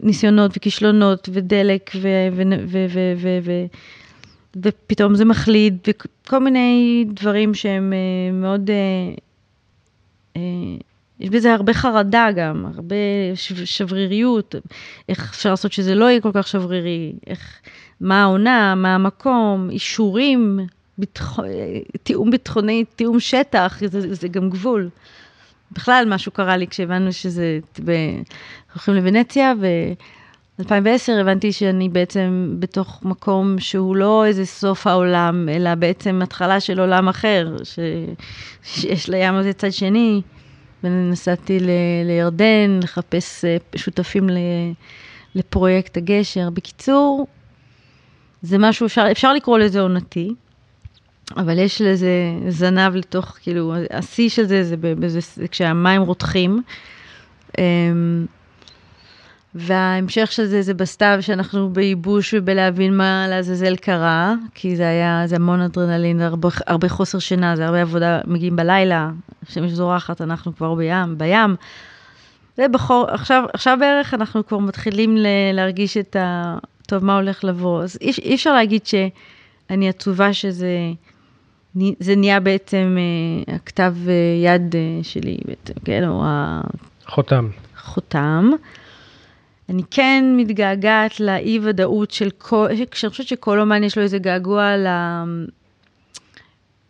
ניסיונות 0.00 0.50
וכישלונות 0.56 1.28
ודלק 1.32 1.90
ו... 1.94 2.08
ו, 2.32 2.42
ו, 2.68 2.86
ו, 2.88 3.12
ו, 3.16 3.38
ו 3.42 3.66
ופתאום 4.62 5.14
זה 5.14 5.24
מחליד, 5.24 5.78
וכל 5.88 6.38
מיני 6.38 7.04
דברים 7.08 7.54
שהם 7.54 7.92
אה, 7.92 8.32
מאוד... 8.32 8.70
אה, 8.70 9.14
אה, 10.36 10.76
יש 11.20 11.30
בזה 11.30 11.54
הרבה 11.54 11.74
חרדה 11.74 12.28
גם, 12.36 12.66
הרבה 12.74 12.96
שבריריות, 13.64 14.54
איך 15.08 15.30
אפשר 15.30 15.50
לעשות 15.50 15.72
שזה 15.72 15.94
לא 15.94 16.04
יהיה 16.04 16.20
כל 16.20 16.30
כך 16.34 16.48
שברירי, 16.48 17.12
איך, 17.26 17.60
מה 18.00 18.22
העונה, 18.22 18.74
מה 18.74 18.94
המקום, 18.94 19.68
אישורים, 19.70 20.60
ביטח, 20.98 21.38
תיאום 22.02 22.30
ביטחוני, 22.30 22.84
תיאום 22.96 23.20
שטח, 23.20 23.78
זה, 23.86 24.14
זה 24.14 24.28
גם 24.28 24.50
גבול. 24.50 24.88
בכלל 25.72 26.04
משהו 26.08 26.32
קרה 26.32 26.56
לי 26.56 26.66
כשהבנו 26.66 27.12
שזה, 27.12 27.58
הולכים 28.72 28.94
לוונציה, 28.94 29.52
ב-2010 29.60 31.12
הבנתי 31.20 31.52
שאני 31.52 31.88
בעצם 31.88 32.56
בתוך 32.58 33.00
מקום 33.02 33.58
שהוא 33.58 33.96
לא 33.96 34.26
איזה 34.26 34.46
סוף 34.46 34.86
העולם, 34.86 35.48
אלא 35.48 35.74
בעצם 35.74 36.20
התחלה 36.22 36.60
של 36.60 36.80
עולם 36.80 37.08
אחר, 37.08 37.56
ש... 37.64 37.78
שיש 38.62 39.08
לים 39.08 39.34
הזה 39.34 39.52
צד 39.52 39.72
שני. 39.72 40.22
ונסעתי 40.84 41.60
ל... 41.60 41.70
לירדן 42.04 42.80
לחפש 42.82 43.44
אה, 43.44 43.56
שותפים 43.76 44.28
ל... 44.28 44.36
לפרויקט 45.34 45.96
הגשר. 45.96 46.50
בקיצור, 46.50 47.26
זה 48.42 48.58
משהו, 48.58 48.86
אפשר, 48.86 49.06
אפשר 49.10 49.32
לקרוא 49.32 49.58
לזה 49.58 49.80
עונתי, 49.80 50.34
אבל 51.36 51.58
יש 51.58 51.82
לזה 51.82 52.10
זנב 52.48 52.94
לתוך, 52.94 53.36
כאילו, 53.42 53.74
השיא 53.90 54.28
של 54.28 54.44
זה 54.44 54.64
זה, 54.64 54.76
בזה, 54.76 55.18
זה 55.34 55.48
כשהמים 55.48 56.02
רותחים. 56.02 56.62
אמ, 57.58 58.26
וההמשך 59.54 60.32
של 60.32 60.44
זה 60.44 60.62
זה 60.62 60.74
בסתיו 60.74 61.18
שאנחנו 61.20 61.70
בייבוש 61.70 62.34
ובלהבין 62.34 62.96
מה 62.96 63.26
לעזאזל 63.28 63.76
קרה, 63.76 64.34
כי 64.54 64.76
זה 64.76 64.88
היה, 64.88 65.22
זה 65.26 65.36
המון 65.36 65.60
אדרנלין, 65.60 66.20
הרבה, 66.20 66.48
הרבה 66.66 66.88
חוסר 66.88 67.18
שינה, 67.18 67.56
זה 67.56 67.66
הרבה 67.66 67.82
עבודה, 67.82 68.20
מגיעים 68.24 68.56
בלילה, 68.56 69.10
שמש 69.48 69.72
זורחת, 69.72 70.20
אנחנו 70.20 70.56
כבר 70.56 70.74
בים, 70.74 71.18
בים. 71.18 71.56
ובחור, 72.58 73.06
עכשיו, 73.10 73.44
עכשיו 73.52 73.76
בערך 73.80 74.14
אנחנו 74.14 74.46
כבר 74.46 74.58
מתחילים 74.58 75.16
ל, 75.16 75.26
להרגיש 75.52 75.96
את 75.96 76.16
ה... 76.16 76.58
טוב, 76.86 77.04
מה 77.04 77.16
הולך 77.16 77.44
לבוא? 77.44 77.82
אז 77.82 77.98
אי, 78.00 78.12
אי 78.22 78.34
אפשר 78.34 78.54
להגיד 78.54 78.86
שאני 78.86 79.88
עצובה 79.88 80.32
שזה 80.32 80.68
זה 82.00 82.16
נהיה 82.16 82.40
בעצם 82.40 82.96
אה, 82.98 83.54
הכתב 83.54 83.94
אה, 84.08 84.12
יד 84.44 84.76
אה, 84.76 84.80
שלי, 85.02 85.38
בעצם, 85.44 85.72
כן, 85.84 86.08
או 86.08 86.24
ה... 86.24 86.60
חותם. 87.06 87.48
חותם. 87.78 88.50
אני 89.68 89.82
כן 89.90 90.24
מתגעגעת 90.36 91.20
לאי 91.20 91.58
ודאות 91.62 92.10
של 92.10 92.30
כל, 92.38 92.66
כשאני 92.90 93.10
חושבת 93.10 93.26
שכל 93.26 93.60
אומן 93.60 93.84
יש 93.84 93.98
לו 93.98 94.02
איזה 94.04 94.18
געגוע 94.18 94.76
ל... 94.76 94.86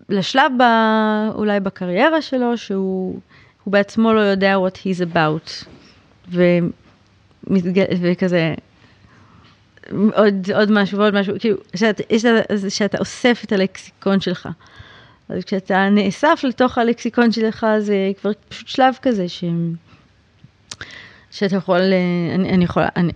לשלב 0.09 0.53
ב... 0.59 0.63
אולי 1.35 1.61
בקריירה 1.61 2.23
שלו, 2.23 2.59
שהוא 2.59 3.21
בעצמו 3.67 4.13
לא 4.13 4.21
יודע 4.21 4.57
what 4.57 4.77
he's 4.77 5.15
about. 5.15 5.67
ומתג... 6.29 7.85
וכזה, 8.01 8.55
עוד, 10.15 10.51
עוד 10.55 10.73
משהו 10.73 10.99
ועוד 10.99 11.21
משהו, 11.21 11.35
כאילו, 11.39 11.57
שאת, 11.75 12.01
שאתה 12.69 12.99
אוסף 12.99 13.41
את 13.45 13.53
הלקסיקון 13.53 14.21
שלך. 14.21 14.49
אז 15.29 15.45
כשאתה 15.45 15.89
נאסף 15.89 16.41
לתוך 16.45 16.79
הלקסיקון 16.79 17.33
שלך, 17.33 17.67
זה 17.79 18.11
כבר 18.21 18.31
פשוט 18.49 18.69
שלב 18.69 18.95
כזה 19.03 19.29
ש... 19.29 19.45
שאתה 21.31 21.57
יכול, 21.57 21.81
אני, 22.35 22.51
אני 22.51 22.65
יכולה, 22.65 22.89
אני, 22.97 23.13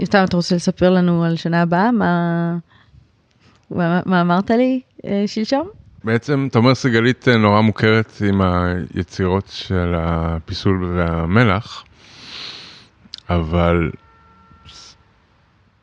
יותם, 0.00 0.24
אתה 0.24 0.36
רוצה 0.36 0.54
לספר 0.54 0.90
לנו 0.90 1.24
על 1.24 1.36
שנה 1.36 1.62
הבאה? 1.62 1.90
מה, 1.92 2.56
מה, 3.70 4.00
מה 4.06 4.20
אמרת 4.20 4.50
לי 4.50 4.80
אה, 5.06 5.24
שלשום? 5.26 5.68
בעצם, 6.04 6.46
אתה 6.50 6.58
אומר 6.58 6.74
סיגלית 6.74 7.28
אה, 7.28 7.36
נורא 7.36 7.60
מוכרת 7.60 8.22
עם 8.28 8.40
היצירות 8.40 9.48
של 9.48 9.94
הפיסול 9.96 10.84
והמלח, 10.84 11.84
אבל 13.30 13.90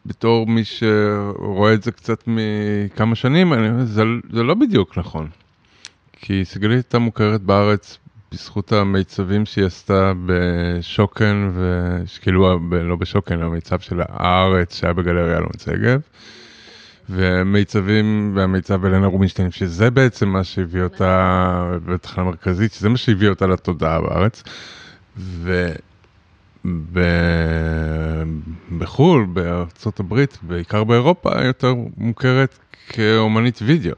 בתור 0.05 0.47
מי 0.47 0.63
שרואה 0.63 1.73
את 1.73 1.83
זה 1.83 1.91
קצת 1.91 2.23
מכמה 2.27 3.15
שנים, 3.15 3.53
אני, 3.53 3.85
זה, 3.85 4.03
זה 4.31 4.43
לא 4.43 4.53
בדיוק 4.53 4.97
נכון. 4.97 5.27
כי 6.13 6.45
סיגלית 6.45 6.77
הייתה 6.77 6.99
מוכרת 6.99 7.41
בארץ 7.41 7.97
בזכות 8.31 8.71
המיצבים 8.71 9.45
שהיא 9.45 9.65
עשתה 9.65 10.13
בשוקן, 10.25 11.51
וכאילו, 11.53 12.59
לא 12.71 12.95
בשוקן, 12.95 13.41
המיצב 13.41 13.79
של 13.79 14.01
הארץ 14.09 14.79
שהיה 14.79 14.93
בגלריה 14.93 15.37
אלון 15.37 15.51
שגב. 15.63 16.01
ומיצבים 17.09 18.31
והמיצב 18.35 18.85
אלנה 18.85 19.07
רובינשטיין, 19.07 19.51
שזה 19.51 19.91
בעצם 19.91 20.29
מה 20.29 20.43
שהביא 20.43 20.81
אותה 20.81 21.77
בתחנה 21.85 22.23
מרכזית, 22.23 22.73
שזה 22.73 22.89
מה 22.89 22.97
שהביא 22.97 23.29
אותה 23.29 23.47
לתודעה 23.47 24.01
בארץ. 24.01 24.43
ו... 25.17 25.71
בחו"ל, 28.77 29.25
בארצות 29.33 29.99
הברית, 29.99 30.37
בעיקר 30.41 30.83
באירופה, 30.83 31.45
יותר 31.45 31.73
מוכרת 31.97 32.59
כאומנית 32.89 33.59
וידאו. 33.61 33.95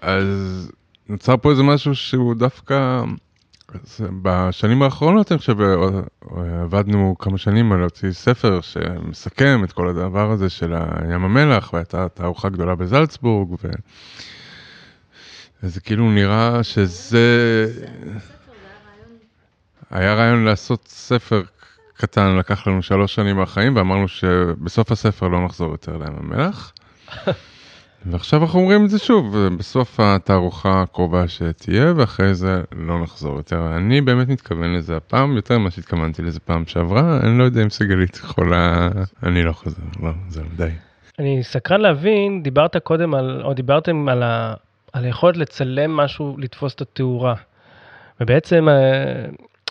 אז 0.00 0.70
נוצר 1.08 1.36
פה 1.36 1.50
איזה 1.50 1.62
משהו 1.62 1.94
שהוא 1.94 2.34
דווקא, 2.34 3.02
בשנים 4.22 4.82
האחרונות 4.82 5.32
אני 5.32 5.38
חושב, 5.38 5.56
עבדנו 6.62 7.16
כמה 7.18 7.38
שנים 7.38 7.72
על 7.72 7.78
להוציא 7.78 8.12
ספר 8.12 8.60
שמסכם 8.60 9.64
את 9.64 9.72
כל 9.72 9.88
הדבר 9.88 10.30
הזה 10.30 10.48
של 10.50 10.74
ים 11.14 11.24
המלח, 11.24 11.72
והייתה 11.72 12.08
תערוכה 12.08 12.48
גדולה 12.48 12.74
בזלצבורג, 12.74 13.52
ו... 13.52 13.68
וזה 15.62 15.80
כאילו 15.80 16.10
נראה 16.10 16.62
שזה... 16.62 17.66
היה 19.90 20.14
רעיון 20.14 20.44
לעשות 20.44 20.88
ספר 20.88 21.42
קטן, 21.96 22.36
לקח 22.36 22.66
לנו 22.66 22.82
שלוש 22.82 23.14
שנים 23.14 23.36
מהחיים, 23.36 23.76
ואמרנו 23.76 24.08
שבסוף 24.08 24.92
הספר 24.92 25.28
לא 25.28 25.44
נחזור 25.44 25.70
יותר 25.70 25.96
לים 25.96 26.16
המלח. 26.20 26.72
ועכשיו 28.06 28.42
אנחנו 28.42 28.60
אומרים 28.60 28.84
את 28.84 28.90
זה 28.90 28.98
שוב, 28.98 29.36
בסוף 29.58 30.00
התערוכה 30.00 30.82
הקרובה 30.82 31.28
שתהיה, 31.28 31.92
ואחרי 31.96 32.34
זה 32.34 32.62
לא 32.72 33.02
נחזור 33.02 33.36
יותר. 33.36 33.76
אני 33.76 34.00
באמת 34.00 34.28
מתכוון 34.28 34.74
לזה 34.74 34.96
הפעם, 34.96 35.36
יותר 35.36 35.58
ממה 35.58 35.70
שהתכוונתי 35.70 36.22
לזה 36.22 36.40
פעם 36.40 36.66
שעברה, 36.66 37.20
אני 37.22 37.38
לא 37.38 37.44
יודע 37.44 37.62
אם 37.62 37.70
סיגלית 37.70 38.16
יכולה, 38.16 38.88
אני 39.22 39.42
לא 39.42 39.52
חוזר, 39.52 39.82
לא, 40.02 40.10
זהו, 40.28 40.44
די. 40.56 40.70
אני 41.18 41.42
סקרן 41.42 41.80
להבין, 41.80 42.42
דיברת 42.42 42.76
קודם 42.76 43.14
על, 43.14 43.42
או 43.44 43.54
דיברתם 43.54 44.08
על, 44.08 44.22
ה, 44.22 44.54
על 44.92 45.04
היכולת 45.04 45.36
לצלם 45.36 45.90
משהו, 45.90 46.36
לתפוס 46.38 46.74
את 46.74 46.80
התאורה. 46.80 47.34
ובעצם 48.20 48.68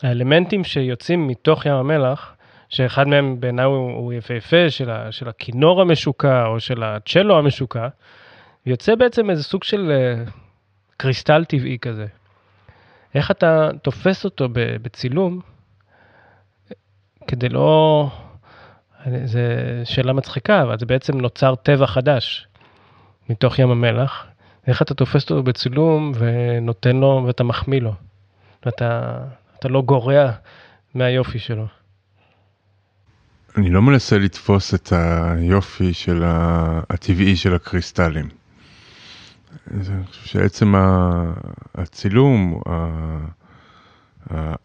האלמנטים 0.04 0.64
שיוצאים 0.64 1.28
מתוך 1.28 1.66
ים 1.66 1.74
המלח, 1.74 2.36
שאחד 2.70 3.08
מהם 3.08 3.40
בעיניי 3.40 3.66
הוא, 3.66 3.92
הוא 3.92 4.14
יפהפה, 4.14 4.70
של, 4.70 4.90
ה, 4.90 5.12
של 5.12 5.30
הכינור 5.30 5.82
המשוקע 5.82 6.46
או 6.46 6.60
של 6.60 6.84
הצ'לו 6.84 7.38
המשוקע, 7.38 7.88
יוצא 8.66 8.96
בעצם 8.96 9.30
איזה 9.30 9.44
סוג 9.44 9.64
של 9.64 9.92
uh, 10.26 10.30
קריסטל 10.98 11.46
טבעי 11.46 11.78
כזה. 11.82 12.06
איך 13.16 13.32
אתה 13.32 13.70
תופס 13.82 14.26
אותו 14.26 14.48
בצילום, 14.54 15.40
כדי 17.28 17.50
לא... 17.50 18.08
זו 19.26 19.40
שאלה 19.84 20.14
מצחיקה, 20.14 20.62
אבל 20.62 20.80
זה 20.80 20.86
בעצם 20.86 21.22
נוצר 21.22 21.56
טבע 21.56 21.88
חדש 21.88 22.48
מתוך 23.30 23.60
ים 23.60 23.72
המלח. 23.72 24.28
איך 24.68 24.82
אתה 24.82 24.94
תופס 24.94 25.24
אותו 25.24 25.44
בצילום 25.44 26.12
ונותן 26.16 26.96
לו 26.96 27.24
ואתה 27.28 27.44
מחמיא 27.44 27.82
לו. 27.82 27.94
ואתה 28.66 29.20
אתה 29.60 29.68
לא 29.68 29.82
גורע 29.82 30.32
מהיופי 30.96 31.40
שלו. 31.40 31.68
אני 33.58 33.70
לא 33.70 33.82
מנסה 33.82 34.18
לתפוס 34.18 34.74
את 34.74 34.94
היופי 34.94 35.94
של 35.94 36.24
הטבעי 36.90 37.36
של 37.36 37.56
הקריסטלים. 37.56 38.30
אני 39.72 39.84
חושב 40.06 40.26
שעצם 40.26 40.74
הצילום, 41.76 42.62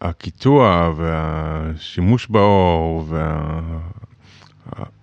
הקיטוע 0.01 0.93
והשימוש 0.95 2.27
באור 2.27 3.07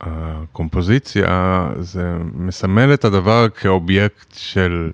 והקומפוזיציה, 0.00 1.68
זה 1.80 2.12
מסמל 2.34 2.94
את 2.94 3.04
הדבר 3.04 3.48
כאובייקט 3.48 4.34
של 4.34 4.90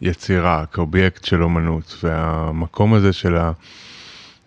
יצירה, 0.00 0.66
כאובייקט 0.66 1.24
של 1.24 1.42
אומנות, 1.42 1.96
והמקום 2.02 2.94
הזה 2.94 3.12
של 3.12 3.36
ה... 3.36 3.52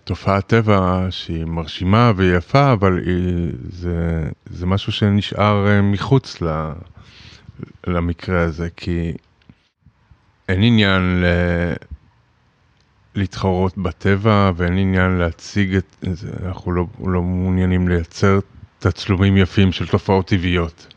תופעת 0.04 0.48
טבע 0.48 1.08
שהיא 1.10 1.46
מרשימה 1.46 2.12
ויפה, 2.16 2.72
אבל 2.72 2.98
היא, 3.06 3.52
זה, 3.70 4.30
זה 4.46 4.66
משהו 4.66 4.92
שנשאר 4.92 5.68
אה, 5.68 5.82
מחוץ 5.82 6.42
ל, 6.42 6.72
למקרה 7.88 8.42
הזה, 8.42 8.68
כי 8.76 9.13
אין 10.50 10.63
עניין 10.63 11.22
ל... 11.22 11.26
להתחרות 13.16 13.78
בטבע 13.78 14.52
ואין 14.56 14.78
עניין 14.78 15.12
להציג 15.12 15.76
את 15.76 15.96
זה, 16.13 16.30
אנחנו 16.46 16.72
לא, 16.72 16.86
לא 17.00 17.22
מעוניינים 17.22 17.88
לייצר 17.88 18.39
תצלומים 18.80 19.38
יפים 19.38 19.72
של 19.72 19.88
תופעות 19.88 20.28
טבעיות. 20.28 20.92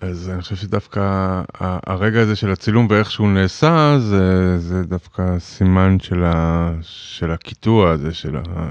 אז 0.00 0.30
אני 0.30 0.42
חושב 0.42 0.56
שדווקא 0.56 1.42
הרגע 1.60 2.20
הזה 2.20 2.36
של 2.36 2.50
הצילום 2.50 2.86
ואיך 2.90 3.10
שהוא 3.10 3.28
נעשה, 3.28 3.98
זה, 3.98 4.58
זה 4.58 4.82
דווקא 4.82 5.38
סימן 5.38 5.96
של, 6.00 6.24
ה, 6.24 6.72
של 6.82 7.30
הקיטוע 7.30 7.90
הזה, 7.90 8.14
של 8.14 8.36
ה, 8.36 8.70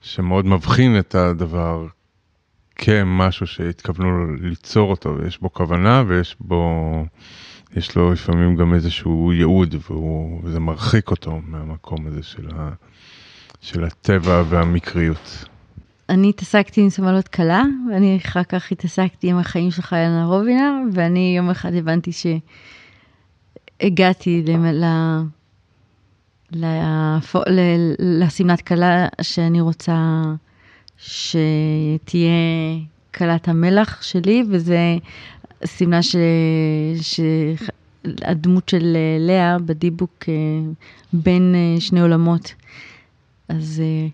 שמאוד 0.00 0.46
מבחין 0.46 0.98
את 0.98 1.14
הדבר 1.14 1.86
כמשהו 2.74 3.46
שהתכוונו 3.46 4.34
ליצור 4.34 4.90
אותו, 4.90 5.16
ויש 5.18 5.40
בו 5.40 5.52
כוונה 5.52 6.02
ויש 6.06 6.36
בו, 6.40 7.04
יש 7.76 7.96
לו 7.96 8.12
לפעמים 8.12 8.56
גם 8.56 8.74
איזשהו 8.74 9.32
ייעוד, 9.32 9.74
והוא, 9.90 10.40
וזה 10.44 10.60
מרחיק 10.60 11.10
אותו 11.10 11.40
מהמקום 11.46 12.06
הזה 12.06 12.22
של, 12.22 12.48
ה, 12.56 12.70
של 13.60 13.84
הטבע 13.84 14.42
והמקריות. 14.48 15.44
אני 16.08 16.28
התעסקתי 16.28 16.80
עם 16.80 16.90
סמלות 16.90 17.28
כלה, 17.28 17.62
ואני 17.90 18.18
אחר 18.24 18.42
כך 18.42 18.72
התעסקתי 18.72 19.30
עם 19.30 19.38
החיים 19.38 19.70
של 19.70 19.82
חיינה 19.82 20.26
רובינר, 20.26 20.72
ואני 20.92 21.34
יום 21.36 21.50
אחד 21.50 21.74
הבנתי 21.74 22.10
שהגעתי. 23.80 24.44
לשמלת 27.98 28.60
כלה 28.60 29.08
שאני 29.22 29.60
רוצה 29.60 30.22
שתהיה 30.98 32.30
כלת 33.14 33.48
המלח 33.48 34.02
שלי, 34.02 34.44
וזה 34.50 34.96
שמלה 35.64 36.02
ש... 36.02 36.16
שהדמות 37.02 38.68
של 38.68 38.96
לאה 39.20 39.58
בדיבוק 39.58 40.24
אה, 40.28 40.34
בין 41.12 41.54
אה, 41.54 41.80
שני 41.80 42.00
עולמות. 42.00 42.54
אז 43.48 43.82
אה, 43.84 44.08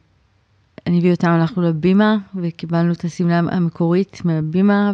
אני 0.86 1.00
ויותם 1.00 1.28
הלכנו 1.28 1.62
לבימה 1.62 2.16
וקיבלנו 2.34 2.92
את 2.92 3.04
השמלה 3.04 3.38
המקורית 3.38 4.22
מהבימה 4.24 4.92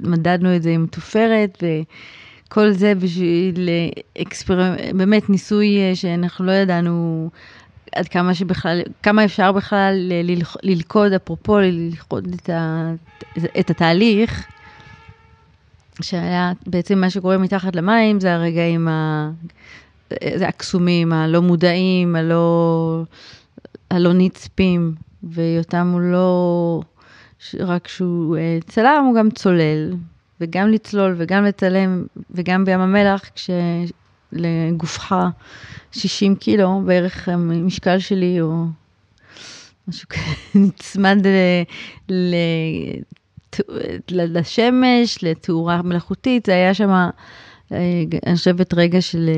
ומדדנו 0.00 0.56
את 0.56 0.62
זה 0.62 0.70
עם 0.70 0.86
תופרת 0.86 1.64
וכל 2.46 2.70
זה 2.70 2.94
בשביל 2.94 3.68
אקספר... 4.22 4.74
באמת 4.94 5.30
ניסוי 5.30 5.94
שאנחנו 5.94 6.44
לא 6.44 6.52
ידענו 6.52 7.30
עד 7.94 8.08
כמה 8.08 8.34
שבכלל, 8.34 8.82
כמה 9.02 9.24
אפשר 9.24 9.52
בכלל 9.52 10.12
ללכוד, 10.62 11.12
אפרופו 11.12 11.58
ללכוד 11.58 12.28
את, 12.34 12.50
ה... 12.50 12.92
את 13.60 13.70
התהליך, 13.70 14.46
שהיה 16.02 16.52
בעצם 16.66 16.98
מה 16.98 17.10
שקורה 17.10 17.38
מתחת 17.38 17.76
למים, 17.76 18.20
זה 18.20 18.34
הרגעים 18.34 18.88
ה... 18.88 19.30
זה 20.34 20.48
הקסומים, 20.48 21.12
הלא 21.12 21.42
מודעים, 21.42 22.16
הלא... 22.16 23.02
הלא 23.92 24.12
נצפים, 24.12 24.94
ויותם 25.22 25.90
הוא 25.92 26.00
לא 26.00 26.82
רק 27.58 27.88
שהוא 27.88 28.36
אה, 28.36 28.58
צלם, 28.66 29.04
הוא 29.06 29.16
גם 29.16 29.30
צולל, 29.30 29.94
וגם 30.40 30.68
לצלול 30.68 31.14
וגם 31.18 31.44
לצלם, 31.44 32.04
וגם 32.30 32.64
בים 32.64 32.80
המלח, 32.80 33.30
כשלגופך 34.32 35.14
60 35.92 36.34
קילו, 36.36 36.82
בערך 36.86 37.28
המשקל 37.28 37.98
שלי, 37.98 38.40
או 38.40 38.64
משהו 39.88 40.08
כזה, 40.08 40.20
נצמד 40.66 41.26
ל... 42.08 42.34
לשמש, 44.10 45.24
לתאורה 45.24 45.82
מלאכותית, 45.82 46.46
זה 46.46 46.52
היה 46.52 46.74
שם, 46.74 46.90
אה, 46.90 47.08
אני 48.26 48.36
חושבת, 48.36 48.74
רגע 48.74 49.00
של... 49.00 49.30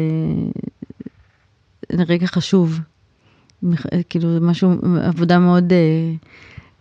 אה, 1.93 2.05
רגע 2.09 2.27
חשוב. 2.27 2.81
כאילו, 4.09 4.33
זה 4.33 4.41
משהו, 4.41 4.75
עבודה 5.03 5.39
מאוד 5.39 5.73
אה, 5.73 6.13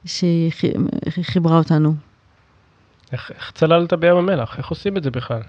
שחיברה 0.05 1.57
אותנו. 1.57 1.95
איך, 3.11 3.31
איך 3.35 3.51
צללת 3.55 3.93
בים 3.93 4.15
המלח? 4.15 4.57
איך 4.57 4.67
עושים 4.67 4.97
את 4.97 5.03
זה 5.03 5.11
בכלל? 5.11 5.41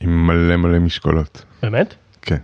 עם 0.00 0.26
מלא 0.26 0.56
מלא 0.56 0.78
משקולות. 0.78 1.44
באמת? 1.62 1.94
כן. 2.22 2.38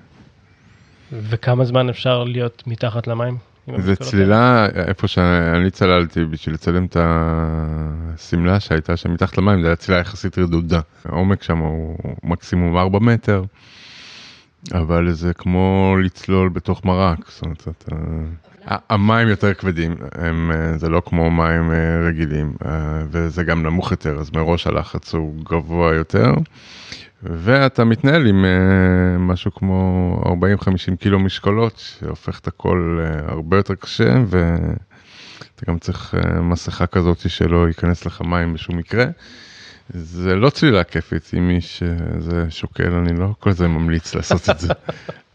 וכמה 1.13 1.65
זמן 1.65 1.89
אפשר 1.89 2.25
להיות 2.25 2.63
מתחת 2.67 3.07
למים? 3.07 3.39
זה 3.79 3.97
צלילה, 3.97 4.67
איפה 4.67 5.09
שאני 5.09 5.71
צללתי 5.71 6.25
בשביל 6.25 6.55
לצלם 6.55 6.85
את 6.85 6.97
השמלה 7.01 8.61
שהייתה 8.61 8.97
שם 8.97 9.13
מתחת 9.13 9.39
למים, 9.39 9.61
זה 9.63 9.67
היה 9.67 9.77
צלילה 9.77 10.01
יחסית 10.01 10.39
רדודה. 10.39 10.81
העומק 11.05 11.43
שם 11.43 11.59
הוא 11.59 11.97
מקסימום 12.23 12.77
4 12.77 12.99
מטר. 12.99 13.43
אבל 14.73 15.13
זה 15.13 15.35
כמו 15.35 15.97
לצלול 16.05 16.49
בתוך 16.49 16.85
מרק, 16.85 17.19
זאת 17.29 17.43
אומרת, 17.43 17.69
אתה... 17.69 17.97
המים 18.65 19.29
יותר 19.29 19.55
כבדים, 19.55 19.97
הם, 20.13 20.51
זה 20.77 20.89
לא 20.89 21.03
כמו 21.07 21.31
מים 21.31 21.71
אה, 21.71 22.01
רגילים, 22.09 22.53
אה, 22.65 23.03
וזה 23.11 23.43
גם 23.45 23.63
נמוך 23.63 23.91
יותר, 23.91 24.19
אז 24.19 24.31
מראש 24.31 24.67
הלחץ 24.67 25.15
הוא 25.15 25.45
גבוה 25.45 25.95
יותר, 25.95 26.33
ואתה 27.23 27.85
מתנהל 27.85 28.27
עם 28.27 28.45
אה, 28.45 29.19
משהו 29.19 29.55
כמו 29.55 30.23
40-50 30.95 30.97
קילו 31.01 31.19
משקולות, 31.19 31.79
שהופך 31.79 32.39
את 32.39 32.47
הכל 32.47 32.99
הרבה 33.29 33.57
יותר 33.57 33.75
קשה, 33.75 34.15
ואתה 34.27 35.67
גם 35.69 35.79
צריך 35.79 36.15
מסכה 36.43 36.87
כזאת 36.87 37.31
שלא 37.31 37.69
ייכנס 37.69 38.07
לך 38.07 38.21
מים 38.21 38.55
בשום 38.55 38.77
מקרה. 38.77 39.05
זה 39.95 40.35
לא 40.35 40.51
צלילה 40.51 40.85
כיפית, 40.85 41.31
אם 41.39 41.49
מי 41.49 41.61
שזה 41.61 42.47
שוקל, 42.51 42.93
אני 42.93 43.21
לא 43.21 43.27
כל 43.39 43.53
זה 43.53 43.69
ממליץ 43.69 44.15
לעשות 44.17 44.51
את 44.51 44.59
זה. 44.59 44.73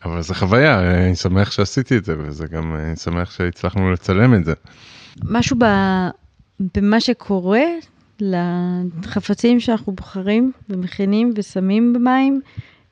אבל 0.06 0.22
זו 0.22 0.34
חוויה, 0.34 1.06
אני 1.06 1.16
שמח 1.16 1.52
שעשיתי 1.52 1.98
את 1.98 2.06
זה, 2.06 2.16
וזה 2.18 2.48
גם, 2.48 2.76
אני 2.76 2.96
שמח 2.96 3.32
שהצלחנו 3.32 3.92
לצלם 3.92 4.34
את 4.34 4.46
זה. 4.46 4.54
משהו 5.24 5.58
ב, 5.60 5.66
במה 6.76 7.00
שקורה 7.00 7.64
לחפצים 8.20 9.60
שאנחנו 9.60 9.94
בוחרים 9.94 10.52
ומכינים 10.70 11.34
ושמים 11.36 11.94
במים, 11.94 12.42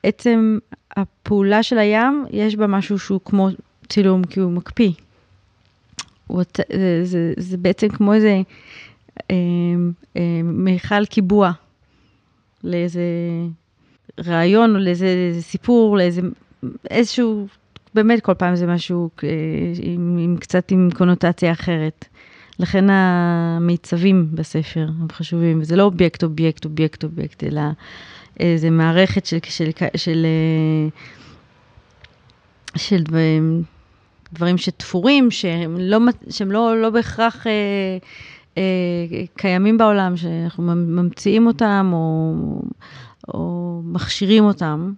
עצם 0.02 0.58
הפעולה 0.96 1.62
של 1.62 1.78
הים, 1.78 2.24
יש 2.30 2.56
בה 2.56 2.66
משהו 2.66 2.98
שהוא 2.98 3.20
כמו 3.24 3.48
צילום, 3.88 4.24
כי 4.24 4.40
הוא 4.40 4.52
מקפיא. 4.52 4.90
זה, 6.28 6.44
זה, 7.04 7.32
זה 7.36 7.56
בעצם 7.56 7.88
כמו 7.88 8.14
איזה 8.14 8.40
מיכל 10.44 11.06
קיבוע 11.06 11.52
לאיזה 12.64 13.02
רעיון 14.26 14.76
או 14.76 14.80
לאיזה 14.80 15.36
סיפור, 15.40 15.96
לאיזה 15.96 16.20
איזשהו, 16.90 17.46
באמת 17.94 18.20
כל 18.20 18.34
פעם 18.34 18.56
זה 18.56 18.66
משהו 18.66 19.10
אה, 19.24 19.28
עם, 19.82 20.18
עם 20.20 20.36
קצת 20.40 20.70
עם 20.70 20.88
קונוטציה 20.94 21.52
אחרת. 21.52 22.04
לכן 22.58 22.84
המיצבים 22.90 24.28
בספר 24.32 24.86
הם 25.00 25.08
חשובים, 25.12 25.60
וזה 25.60 25.76
לא 25.76 25.82
אובייקט, 25.82 26.24
אובייקט, 26.24 26.64
אובייקט, 26.64 27.04
אובייקט, 27.04 27.44
אלא 27.44 27.62
איזה 28.40 28.70
מערכת 28.70 29.26
של, 29.26 29.38
של, 29.44 29.70
של, 29.70 29.70
של, 29.96 30.26
של 32.76 33.02
דברים, 33.02 33.62
דברים 34.32 34.58
שתפורים, 34.58 35.30
שהם 35.30 35.76
לא, 35.78 35.98
שהם 36.30 36.52
לא, 36.52 36.82
לא 36.82 36.90
בהכרח... 36.90 37.46
אה, 37.46 37.52
אה, 37.52 37.98
קיימים 39.36 39.78
בעולם, 39.78 40.16
שאנחנו 40.16 40.62
ממציאים 40.62 41.46
אותם 41.46 41.90
או, 41.92 42.34
או 43.28 43.80
מכשירים 43.84 44.44
אותם 44.44 44.92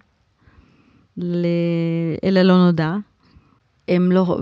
אל 2.23 2.37
הלא 2.37 2.57
נודע. 2.57 2.95
הם 3.87 4.11
לא, 4.11 4.39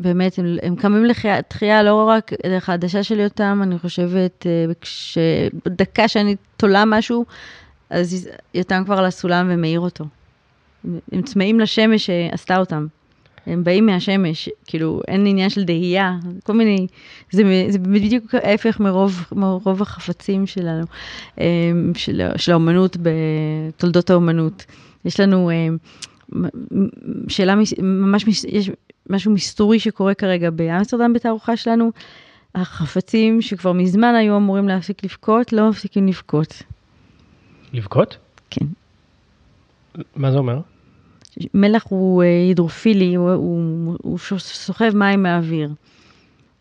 ובאמת, 0.00 0.38
הם, 0.38 0.56
הם 0.62 0.76
קמים 0.76 1.04
לתחייה 1.04 1.82
לא 1.82 2.04
רק 2.08 2.32
דרך 2.46 2.68
העדשה 2.68 3.02
של 3.02 3.20
יותם, 3.20 3.60
אני 3.62 3.78
חושבת, 3.78 4.46
אה, 4.46 4.72
שבדקה 4.82 6.08
שאני 6.08 6.36
תולה 6.56 6.84
משהו, 6.84 7.24
אז 7.90 8.28
יותם 8.54 8.82
כבר 8.84 8.98
על 8.98 9.04
הסולם 9.04 9.46
ומאיר 9.50 9.80
אותו. 9.80 10.04
הם 11.12 11.22
צמאים 11.22 11.60
לשמש 11.60 12.06
שעשתה 12.06 12.56
אותם. 12.56 12.86
הם 13.48 13.64
באים 13.64 13.86
מהשמש, 13.86 14.48
כאילו, 14.66 15.00
אין 15.08 15.26
עניין 15.26 15.50
של 15.50 15.64
דהייה, 15.64 16.16
כל 16.42 16.52
מיני, 16.52 16.86
זה, 17.30 17.66
זה 17.68 17.78
בדיוק 17.78 18.34
ההפך 18.34 18.80
מרוב, 18.80 19.24
מרוב 19.32 19.82
החפצים 19.82 20.46
שלנו, 20.46 20.84
אמ, 21.38 21.44
של, 21.94 22.28
של 22.36 22.52
האומנות, 22.52 22.96
בתולדות 23.02 24.10
האומנות. 24.10 24.64
יש 25.04 25.20
לנו 25.20 25.50
אמ, 25.50 25.76
שאלה, 27.28 27.54
ממש, 27.82 28.24
יש 28.48 28.70
משהו 29.10 29.32
מסתורי 29.32 29.78
שקורה 29.78 30.14
כרגע 30.14 30.50
באמסטרדם 30.50 31.12
בתערוכה 31.12 31.56
שלנו, 31.56 31.90
החפצים 32.54 33.42
שכבר 33.42 33.72
מזמן 33.72 34.14
היו 34.14 34.36
אמורים 34.36 34.68
להפסיק 34.68 35.04
לבכות, 35.04 35.52
לא 35.52 35.70
מפסיקים 35.70 36.08
לבכות. 36.08 36.62
לבכות? 37.72 38.16
כן. 38.50 38.66
מה 40.16 40.32
זה 40.32 40.38
אומר? 40.38 40.60
מלח 41.54 41.84
הוא 41.88 42.22
אה, 42.22 42.28
הידרופילי, 42.28 43.14
הוא, 43.14 43.30
הוא, 43.30 43.96
הוא 44.02 44.18
סוחב 44.38 44.90
מים 44.94 45.22
מהאוויר. 45.22 45.70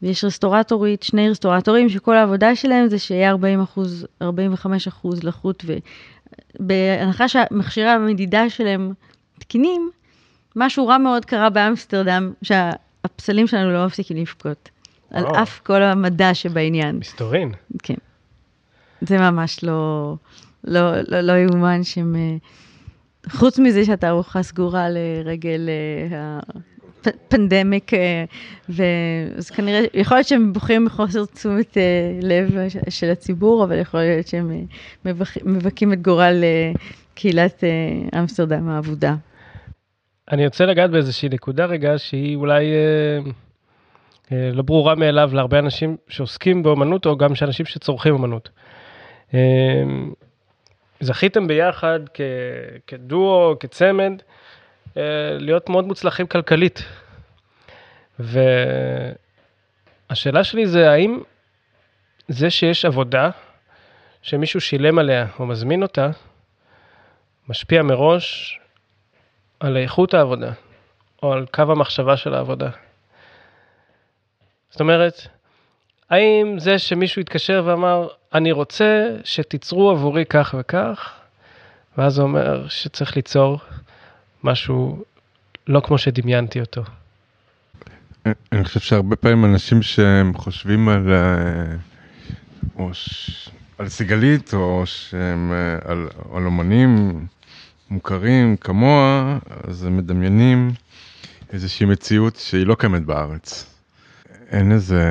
ויש 0.02 0.24
רסטורטורית, 0.24 1.04
שני 1.04 1.30
רסטורטורים 1.30 1.90
שכל 1.90 2.16
העבודה 2.16 2.56
שלהם 2.56 2.88
זה 2.88 3.00
שיהיה 3.00 3.30
40 3.30 3.62
אחוז, 3.62 4.08
45 4.22 4.88
אחוז 4.88 5.24
לחות, 5.24 5.66
ובהנחה 6.60 7.28
שהמכשירי 7.28 7.90
המדידה 7.90 8.50
שלהם 8.50 8.94
תקינים, 9.40 9.90
משהו 10.56 10.88
רע 10.88 10.98
מאוד 10.98 11.26
קרה 11.26 11.50
באמסטרדם, 11.50 12.34
שהפסלים 12.42 13.48
שלנו 13.48 13.72
לא 13.72 13.86
מפסיקים 13.86 14.18
לבכות. 14.18 14.70
על 15.12 15.26
אף 15.26 15.60
כל 15.60 15.84
המדע 15.84 16.34
שבעניין. 16.34 16.96
מסתורין. 16.96 17.52
כן. 17.84 17.96
זה 19.02 19.18
ממש 19.18 19.64
לא, 19.64 20.16
לא, 20.64 20.92
לא, 21.08 21.22
לא 21.22 21.34
יאומן 21.34 21.84
שהם... 21.84 22.16
אה, 23.28 23.32
חוץ 23.32 23.60
מזה 23.60 23.86
שאתה 23.86 24.10
ארוחה 24.10 24.44
סגורה 24.44 24.88
לרגל 24.90 25.70
הפנדמיק, 27.06 27.92
אז 29.38 29.50
כנראה, 29.50 29.82
יכול 29.94 30.18
להיות 30.18 30.28
שהם 30.28 30.54
בוחרים 30.54 30.86
בחוסר 30.86 31.26
תשומת 31.26 31.78
לב 32.22 32.50
של 32.90 33.12
הציבור, 33.12 33.64
אבל 33.64 33.80
יכול 33.80 34.00
להיות 34.00 34.28
שהם 34.28 34.66
מבכים 35.46 35.94
את 35.94 36.02
גורל 36.02 36.44
קהילת 37.16 37.64
אמסטרדם 38.20 38.70
האבודה. 38.70 39.16
אני 40.32 40.46
רוצה 40.46 40.66
לגעת 40.66 40.92
באיזושהי 40.92 41.30
נקודה 41.30 41.66
רגע 41.66 41.94
שהיא 41.98 42.36
אולי 42.36 42.66
אה, 42.66 43.20
אה, 44.32 44.52
לא 44.54 44.62
ברורה 44.62 44.96
מאליו 44.96 45.30
להרבה 45.34 45.60
אנשים 45.60 45.98
שעוסקים 46.08 46.64
באמנות 46.64 47.06
או 47.06 47.18
גם 47.18 47.36
שאנשים 47.36 47.66
שצורכים 47.66 48.16
אמנות. 48.16 48.50
אה, 49.34 49.40
זכיתם 51.00 51.48
ביחד 51.48 52.00
כ, 52.14 52.22
כדואו, 52.88 53.60
כצמד, 53.60 54.14
אה, 54.98 55.04
להיות 55.40 55.70
מאוד 55.70 55.86
מוצלחים 55.86 56.28
כלכלית. 56.28 56.84
והשאלה 60.10 60.44
שלי 60.44 60.68
זה 60.68 60.92
האם 60.92 61.20
זה 62.28 62.50
שיש 62.50 62.86
עבודה 62.86 63.30
שמישהו 64.22 64.62
שילם 64.62 65.00
עליה 65.00 65.26
או 65.40 65.46
מזמין 65.46 65.84
אותה, 65.84 66.10
משפיע 67.50 67.84
מראש 67.84 68.60
על 69.60 69.78
איכות 69.78 70.14
העבודה, 70.14 70.52
או 71.24 71.34
על 71.34 71.46
קו 71.54 71.62
המחשבה 71.62 72.18
של 72.18 72.34
העבודה. 72.34 72.70
זאת 74.70 74.80
אומרת, 74.80 75.28
האם 76.10 76.60
זה 76.60 76.80
שמישהו 76.80 77.20
התקשר 77.22 77.64
ואמר, 77.66 78.08
אני 78.34 78.52
רוצה 78.52 79.08
שתיצרו 79.24 79.92
עבורי 79.92 80.26
כך 80.26 80.56
וכך, 80.60 81.14
ואז 81.98 82.18
הוא 82.18 82.28
אומר 82.28 82.68
שצריך 82.68 83.16
ליצור 83.16 83.60
משהו 84.44 85.04
לא 85.68 85.80
כמו 85.80 85.98
שדמיינתי 85.98 86.60
אותו. 86.60 86.84
אני 88.52 88.64
חושב 88.64 88.80
שהרבה 88.80 89.16
פעמים 89.16 89.46
אנשים 89.46 89.82
שהם 89.82 90.34
חושבים 90.34 90.90
על, 90.90 91.14
אה, 91.14 91.76
או 92.76 92.94
ש... 92.94 93.50
על 93.78 93.90
סיגלית, 93.90 94.54
או 94.54 94.82
שהם 94.86 95.52
אה, 95.52 95.92
על, 95.92 96.08
על 96.34 96.46
אומנים, 96.46 97.26
מוכרים 97.90 98.58
כמוה, 98.58 99.38
אז 99.68 99.84
הם 99.84 99.98
מדמיינים 99.98 100.72
איזושהי 101.54 101.86
מציאות 101.86 102.36
שהיא 102.36 102.66
לא 102.66 102.76
קיימת 102.76 103.02
בארץ. 103.02 103.76
אין 104.50 104.72
איזה 104.72 105.04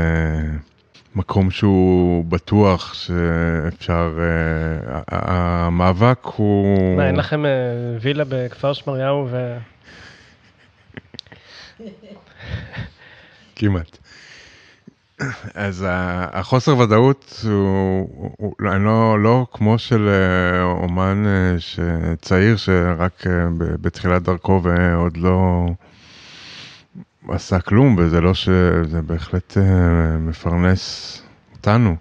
מקום 1.16 1.50
שהוא 1.50 2.24
בטוח 2.24 2.94
שאפשר, 2.94 4.18
uh, 4.18 5.02
המאבק 5.08 6.18
הוא... 6.24 6.96
מה, 6.96 7.06
אין 7.06 7.16
לכם 7.16 7.44
uh, 7.44 7.48
וילה 8.00 8.24
בכפר 8.28 8.72
שמריהו 8.72 9.28
ו... 9.30 9.56
כמעט. 13.56 13.98
אז 15.54 15.84
החוסר 16.32 16.78
ודאות 16.78 17.40
הוא, 17.44 18.34
הוא 18.36 18.54
לא, 18.58 19.22
לא 19.22 19.46
כמו 19.52 19.78
של 19.78 20.08
אה, 20.08 20.62
אומן 20.62 21.24
אה, 21.26 22.16
צעיר 22.16 22.56
שרק 22.56 23.26
אה, 23.26 23.32
בתחילת 23.58 24.22
דרכו 24.22 24.60
ועוד 24.62 25.16
לא 25.16 25.66
עשה 27.28 27.60
כלום, 27.60 27.96
וזה 27.98 28.20
לא 28.20 28.34
שזה 28.34 29.02
בהחלט 29.02 29.56
מפרנס 30.20 31.22
אותנו, 31.52 31.96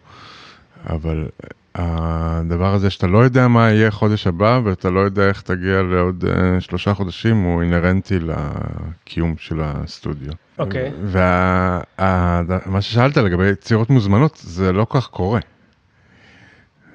אבל 0.90 1.28
הדבר 1.76 2.74
הזה 2.74 2.90
שאתה 2.90 3.08
לא 3.08 3.18
יודע 3.18 3.48
מה 3.48 3.72
יהיה 3.72 3.92
חודש 3.92 4.28
הבא 4.28 4.60
ואתה 4.64 4.90
לא 4.90 5.00
יודע 5.00 5.28
איך 5.28 5.42
תגיע 5.42 5.82
לעוד 5.82 6.24
uh, 6.24 6.60
שלושה 6.60 6.94
חודשים 6.94 7.44
הוא 7.44 7.62
אינהרנטי 7.62 8.20
לקיום 8.20 9.36
של 9.38 9.62
הסטודיו. 9.64 10.32
אוקיי. 10.60 10.90
Okay. 10.90 10.94
ומה 11.98 12.82
ששאלת 12.82 13.18
לגבי 13.18 13.50
יצירות 13.50 13.90
מוזמנות 13.90 14.36
זה 14.44 14.72
לא 14.72 14.88
כך 14.90 15.08
קורה. 15.08 15.40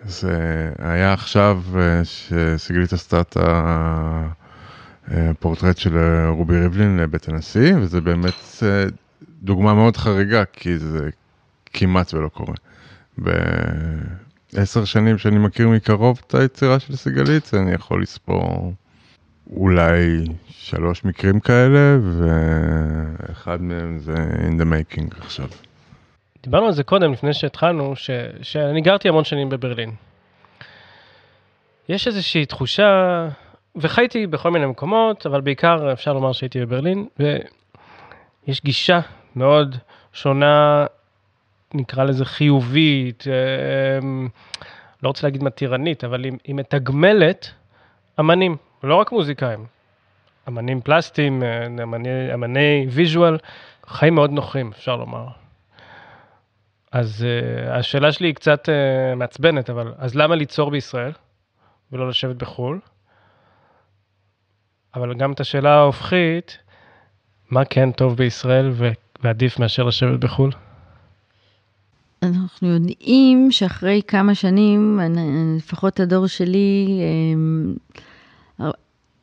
זה 0.04 0.70
היה 0.78 1.12
עכשיו 1.12 1.62
אה, 1.78 2.00
שסיגלית 2.04 2.92
עשתה 2.92 3.20
את 3.20 3.36
הפורטרט 5.10 5.78
של 5.78 5.96
רובי 6.28 6.60
ריבלין 6.60 7.06
בית 7.10 7.28
הנשיא 7.28 7.74
וזה 7.76 8.00
באמת 8.00 8.62
דוגמה 9.42 9.74
מאוד 9.74 9.96
חריגה 9.96 10.44
כי 10.44 10.78
זה 10.78 11.10
כמעט 11.72 12.14
ולא 12.14 12.28
קורה. 12.28 12.54
עשר 14.56 14.84
שנים 14.84 15.18
שאני 15.18 15.38
מכיר 15.38 15.68
מקרוב 15.68 16.20
את 16.26 16.34
היצירה 16.34 16.80
של 16.80 16.96
סיגלית, 16.96 17.50
אני 17.54 17.72
יכול 17.72 18.02
לספור 18.02 18.72
אולי 19.56 20.24
שלוש 20.48 21.04
מקרים 21.04 21.40
כאלה, 21.40 21.98
ואחד 22.02 23.62
מהם 23.62 23.98
זה 23.98 24.14
in 24.48 24.60
the 24.60 24.64
making 24.64 25.18
עכשיו. 25.20 25.48
דיברנו 26.42 26.66
על 26.66 26.72
זה 26.72 26.82
קודם, 26.82 27.12
לפני 27.12 27.34
שהתחלנו, 27.34 27.96
ש... 27.96 28.10
שאני 28.42 28.80
גרתי 28.80 29.08
המון 29.08 29.24
שנים 29.24 29.48
בברלין. 29.48 29.90
יש 31.88 32.06
איזושהי 32.06 32.46
תחושה, 32.46 33.28
וחייתי 33.76 34.26
בכל 34.26 34.50
מיני 34.50 34.66
מקומות, 34.66 35.26
אבל 35.26 35.40
בעיקר 35.40 35.92
אפשר 35.92 36.12
לומר 36.12 36.32
שהייתי 36.32 36.60
בברלין, 36.60 37.06
ויש 37.18 38.64
גישה 38.64 39.00
מאוד 39.36 39.76
שונה 40.12 40.86
נקרא 41.74 42.04
לזה 42.04 42.24
חיובית, 42.24 43.24
אמ, 43.26 44.28
לא 45.02 45.08
רוצה 45.08 45.26
להגיד 45.26 45.42
מתירנית, 45.42 46.04
אבל 46.04 46.24
היא, 46.24 46.32
היא 46.44 46.54
מתגמלת 46.54 47.50
אמנים, 48.20 48.56
לא 48.82 48.94
רק 48.94 49.12
מוזיקאים, 49.12 49.66
אמנים 50.48 50.80
פלסטיים, 50.80 51.42
אמני, 51.82 52.34
אמני 52.34 52.86
ויז'ואל, 52.90 53.38
חיים 53.86 54.14
מאוד 54.14 54.30
נוחים, 54.30 54.70
אפשר 54.72 54.96
לומר. 54.96 55.26
אז 56.92 57.26
uh, 57.26 57.70
השאלה 57.70 58.12
שלי 58.12 58.28
היא 58.28 58.34
קצת 58.34 58.68
uh, 58.68 59.16
מעצבנת, 59.16 59.70
אבל 59.70 59.94
אז 59.98 60.14
למה 60.14 60.34
ליצור 60.34 60.70
בישראל 60.70 61.12
ולא 61.92 62.08
לשבת 62.08 62.36
בחו"ל? 62.36 62.80
אבל 64.94 65.14
גם 65.14 65.32
את 65.32 65.40
השאלה 65.40 65.70
ההופכית, 65.70 66.58
מה 67.50 67.64
כן 67.64 67.92
טוב 67.92 68.16
בישראל 68.16 68.72
ועדיף 69.22 69.58
מאשר 69.58 69.82
לשבת 69.84 70.20
בחו"ל? 70.20 70.50
אנחנו 72.22 72.68
יודעים 72.68 73.48
שאחרי 73.50 74.00
כמה 74.06 74.34
שנים, 74.34 75.00
לפחות 75.56 76.00
הדור 76.00 76.26
שלי, 76.26 77.00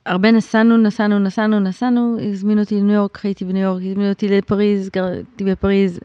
הרבה 0.06 0.32
נסענו, 0.32 0.78
נסענו, 0.78 1.20
נסענו, 1.20 1.60
נסענו, 1.60 2.18
הזמינו 2.32 2.62
אותי 2.62 2.76
לניו 2.76 2.96
יורק, 2.96 3.18
חייתי 3.18 3.46
בניו 3.46 3.62
יורק, 3.62 3.82
הזמינו 3.86 4.10
אותי 4.10 4.28
לפריז, 4.28 4.90
גרתי 4.90 5.44
בפריז. 5.44 6.00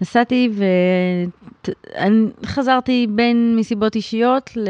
נסעתי 0.00 0.50
וחזרתי 2.42 3.06
בין 3.10 3.56
מסיבות 3.56 3.94
אישיות 3.94 4.56
ל... 4.56 4.68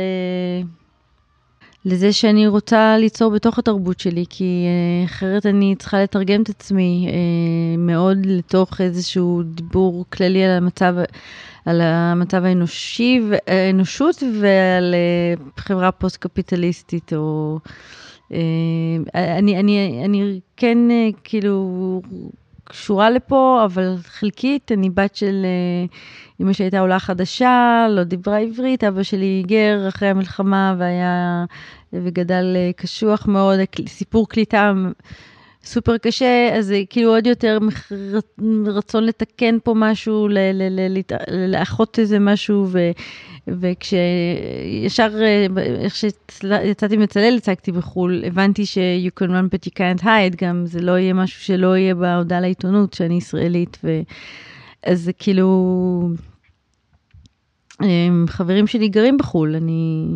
לזה 1.85 2.12
שאני 2.12 2.47
רוצה 2.47 2.97
ליצור 2.99 3.31
בתוך 3.31 3.59
התרבות 3.59 4.01
שלי, 4.01 4.25
כי 4.31 4.66
אחרת 5.05 5.47
אני 5.47 5.75
צריכה 5.79 6.03
לתרגם 6.03 6.42
את 6.42 6.49
עצמי 6.49 7.09
מאוד 7.79 8.18
לתוך 8.27 8.81
איזשהו 8.81 9.42
דיבור 9.42 10.05
כללי 10.11 10.44
על 10.44 10.51
המצב 10.51 10.94
על 11.64 11.81
המצב 11.81 12.44
האנושי, 12.44 13.20
האנושות 13.47 14.23
ועל 14.40 14.94
אה, 14.94 15.44
חברה 15.57 15.92
פוסט-קפיטליסטית, 15.92 17.12
או... 17.12 17.59
אה, 18.33 18.38
אני, 19.38 19.61
אני, 19.61 20.03
אני 20.05 20.40
כן 20.57 20.79
אה, 20.90 21.09
כאילו 21.25 22.03
קשורה 22.64 23.11
לפה, 23.11 23.62
אבל 23.64 23.94
חלקית, 24.05 24.72
אני 24.72 24.90
בת 24.90 25.16
של 25.16 25.46
אמא 26.40 26.53
שהייתה 26.53 26.81
עולה 26.81 26.99
חדשה, 26.99 27.86
לא 27.91 28.05
דיברה 28.05 28.38
עברית, 28.38 28.84
אבא 28.84 29.03
שלי 29.03 29.24
היגר 29.24 29.88
אחרי 29.88 30.09
המלחמה 30.09 30.74
והיה, 30.78 31.45
וגדל 31.93 32.57
קשוח 32.76 33.26
מאוד, 33.26 33.59
סיפור 33.86 34.28
קליטה 34.28 34.72
סופר 35.64 35.99
קשה, 35.99 36.51
אז 36.57 36.66
זה 36.66 36.82
כאילו 36.91 37.14
עוד 37.14 37.26
יותר 37.26 37.59
רצון 38.66 39.05
לתקן 39.05 39.59
פה 39.64 39.74
משהו, 39.76 40.28
לאחות 41.28 41.99
איזה 41.99 42.18
משהו, 42.18 42.66
ו, 42.68 42.91
וכשישר, 43.49 45.11
איך 45.80 45.97
שיצאתי 45.97 46.97
מצלל, 46.97 47.34
הצגתי 47.36 47.72
בחו"ל, 47.72 48.24
הבנתי 48.26 48.66
ש-you 48.66 49.20
can 49.22 49.26
run 49.26 49.55
but 49.55 49.68
you 49.68 49.72
can't 49.78 50.03
hide, 50.03 50.36
גם 50.36 50.66
זה 50.66 50.80
לא 50.80 50.99
יהיה 50.99 51.12
משהו 51.12 51.40
שלא 51.40 51.76
יהיה 51.76 51.95
בהודעה 51.95 52.40
לעיתונות, 52.40 52.92
שאני 52.92 53.14
ישראלית, 53.14 53.78
ו... 53.84 54.01
אז 54.86 55.01
זה 55.03 55.12
כאילו... 55.12 56.09
חברים 58.26 58.66
שלי 58.66 58.88
גרים 58.88 59.18
בחו"ל, 59.18 59.55
אני 59.57 60.07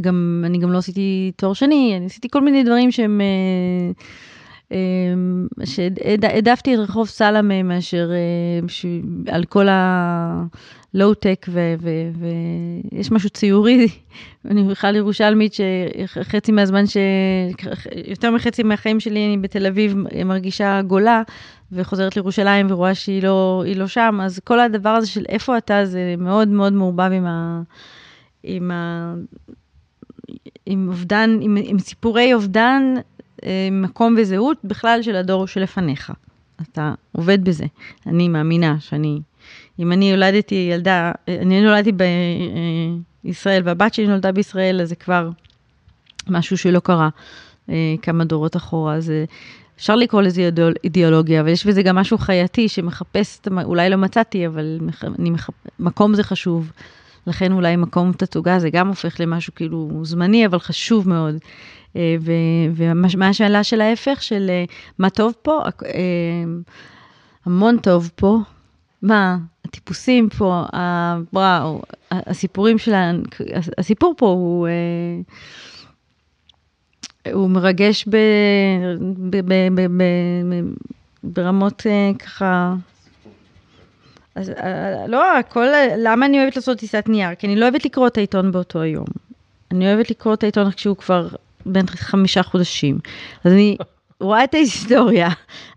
גם, 0.00 0.42
אני 0.46 0.58
גם 0.58 0.72
לא 0.72 0.78
עשיתי 0.78 1.32
תואר 1.36 1.52
שני, 1.52 1.94
אני 1.96 2.06
עשיתי 2.06 2.28
כל 2.30 2.40
מיני 2.40 2.64
דברים 2.64 2.90
שהם... 2.92 3.20
אה, 3.20 3.90
שהעדפתי 5.64 6.74
את 6.74 6.78
רחוב 6.78 7.08
סלמה 7.08 7.62
מאשר 7.62 8.10
על 9.26 9.44
כל 9.44 9.66
הלואו-טק, 10.94 11.46
ויש 12.92 13.12
משהו 13.12 13.30
ציורי, 13.30 13.88
אני 14.50 14.62
בכלל 14.62 14.96
ירושלמית, 14.96 15.54
שחצי 15.54 16.52
מהזמן, 16.52 16.86
ש... 16.86 16.96
יותר 18.06 18.30
מחצי 18.30 18.62
מהחיים 18.62 19.00
שלי 19.00 19.26
אני 19.26 19.38
בתל 19.38 19.66
אביב 19.66 19.96
מרגישה 20.24 20.82
גולה, 20.82 21.22
וחוזרת 21.72 22.16
לירושלים 22.16 22.66
ורואה 22.70 22.94
שהיא 22.94 23.22
לא, 23.22 23.64
לא 23.76 23.86
שם, 23.86 24.20
אז 24.22 24.40
כל 24.44 24.60
הדבר 24.60 24.90
הזה 24.90 25.06
של 25.06 25.24
איפה 25.28 25.58
אתה, 25.58 25.84
זה 25.84 26.14
מאוד 26.18 26.48
מאוד 26.48 26.72
מעורבב 26.72 27.12
עם 27.12 27.26
ה... 27.26 27.62
עם 28.42 28.70
ה... 28.70 29.14
עם 30.66 30.88
אובדן, 30.88 31.38
עם, 31.40 31.56
עם 31.64 31.78
סיפורי 31.78 32.34
אובדן, 32.34 32.94
אה, 33.44 33.68
מקום 33.72 34.14
וזהות 34.18 34.58
בכלל 34.64 35.02
של 35.02 35.16
הדור 35.16 35.46
שלפניך. 35.46 36.12
אתה 36.62 36.94
עובד 37.12 37.44
בזה. 37.44 37.64
אני 38.06 38.28
מאמינה 38.28 38.76
שאני, 38.80 39.20
אם 39.80 39.92
אני 39.92 40.10
יולדתי 40.10 40.68
ילדה, 40.72 41.12
אני 41.28 41.62
נולדתי 41.62 41.92
בישראל 43.24 43.62
והבת 43.64 43.94
שלי 43.94 44.06
נולדה 44.06 44.32
בישראל, 44.32 44.80
אז 44.80 44.88
זה 44.88 44.94
כבר 44.94 45.30
משהו 46.28 46.58
שלא 46.58 46.80
קרה 46.80 47.08
אה, 47.68 47.94
כמה 48.02 48.24
דורות 48.24 48.56
אחורה. 48.56 48.94
אז 48.94 49.12
אפשר 49.76 49.96
לקרוא 49.96 50.22
לזה 50.22 50.50
אידיאולוגיה, 50.84 51.40
אבל 51.40 51.48
יש 51.48 51.66
בזה 51.66 51.82
גם 51.82 51.96
משהו 51.96 52.18
חייתי 52.18 52.68
שמחפש, 52.68 53.40
אולי 53.64 53.90
לא 53.90 53.96
מצאתי, 53.96 54.46
אבל 54.46 54.78
אני 55.18 55.30
מחפ... 55.30 55.54
מקום 55.78 56.14
זה 56.14 56.22
חשוב. 56.22 56.72
לכן 57.26 57.52
אולי 57.52 57.76
מקום 57.76 58.12
תצוגה 58.12 58.58
זה 58.58 58.70
גם 58.70 58.88
הופך 58.88 59.20
למשהו 59.20 59.54
כאילו 59.54 60.00
זמני, 60.02 60.46
אבל 60.46 60.58
חשוב 60.58 61.08
מאוד. 61.08 61.34
אה, 61.96 62.16
ומה 62.74 63.28
השאלה 63.28 63.64
של 63.64 63.80
ההפך, 63.80 64.22
של 64.22 64.46
אה, 64.50 64.64
מה 64.98 65.10
טוב 65.10 65.32
פה? 65.42 65.60
אה, 65.84 65.90
המון 67.46 67.78
טוב 67.78 68.10
פה. 68.14 68.38
מה, 69.02 69.38
הטיפוסים 69.64 70.28
פה, 70.38 70.64
וואו, 71.32 71.82
הסיפורים 72.10 72.78
של, 72.78 72.92
הסיפור 73.78 74.14
פה 74.16 74.26
הוא, 74.26 74.68
הוא 77.32 77.50
מרגש 77.50 78.04
ב, 78.08 78.16
ב, 79.30 79.36
ב, 79.36 79.68
ב, 79.74 79.86
ב, 79.86 80.02
ברמות 81.22 81.82
ככה 82.18 82.74
אז 84.34 84.50
אה, 84.50 85.06
לא, 85.06 85.36
הכל, 85.38 85.66
למה 85.98 86.26
אני 86.26 86.40
אוהבת 86.40 86.56
לעשות 86.56 86.78
טיסת 86.78 87.04
נייר? 87.08 87.34
כי 87.34 87.46
אני 87.46 87.56
לא 87.56 87.64
אוהבת 87.64 87.84
לקרוא 87.84 88.06
את 88.06 88.18
העיתון 88.18 88.52
באותו 88.52 88.80
היום. 88.80 89.04
אני 89.70 89.92
אוהבת 89.92 90.10
לקרוא 90.10 90.34
את 90.34 90.42
העיתון 90.42 90.70
כשהוא 90.70 90.96
כבר 90.96 91.28
בין 91.66 91.86
חמישה 91.86 92.42
חודשים. 92.42 92.98
אז 93.44 93.52
אני 93.52 93.76
רואה 94.20 94.44
את 94.44 94.54
ההיסטוריה. 94.54 95.28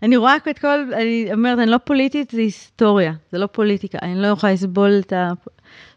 אני 0.02 0.16
רואה 0.16 0.36
את 0.36 0.58
כל, 0.58 0.92
אני 0.92 1.28
אומרת, 1.32 1.58
אני 1.58 1.70
לא 1.70 1.78
פוליטית, 1.84 2.30
זה 2.30 2.40
היסטוריה, 2.40 3.12
זה 3.32 3.38
לא 3.38 3.46
פוליטיקה. 3.46 3.98
אני 4.02 4.22
לא 4.22 4.26
יכולה 4.26 4.52
לסבול 4.52 4.98
את 4.98 5.12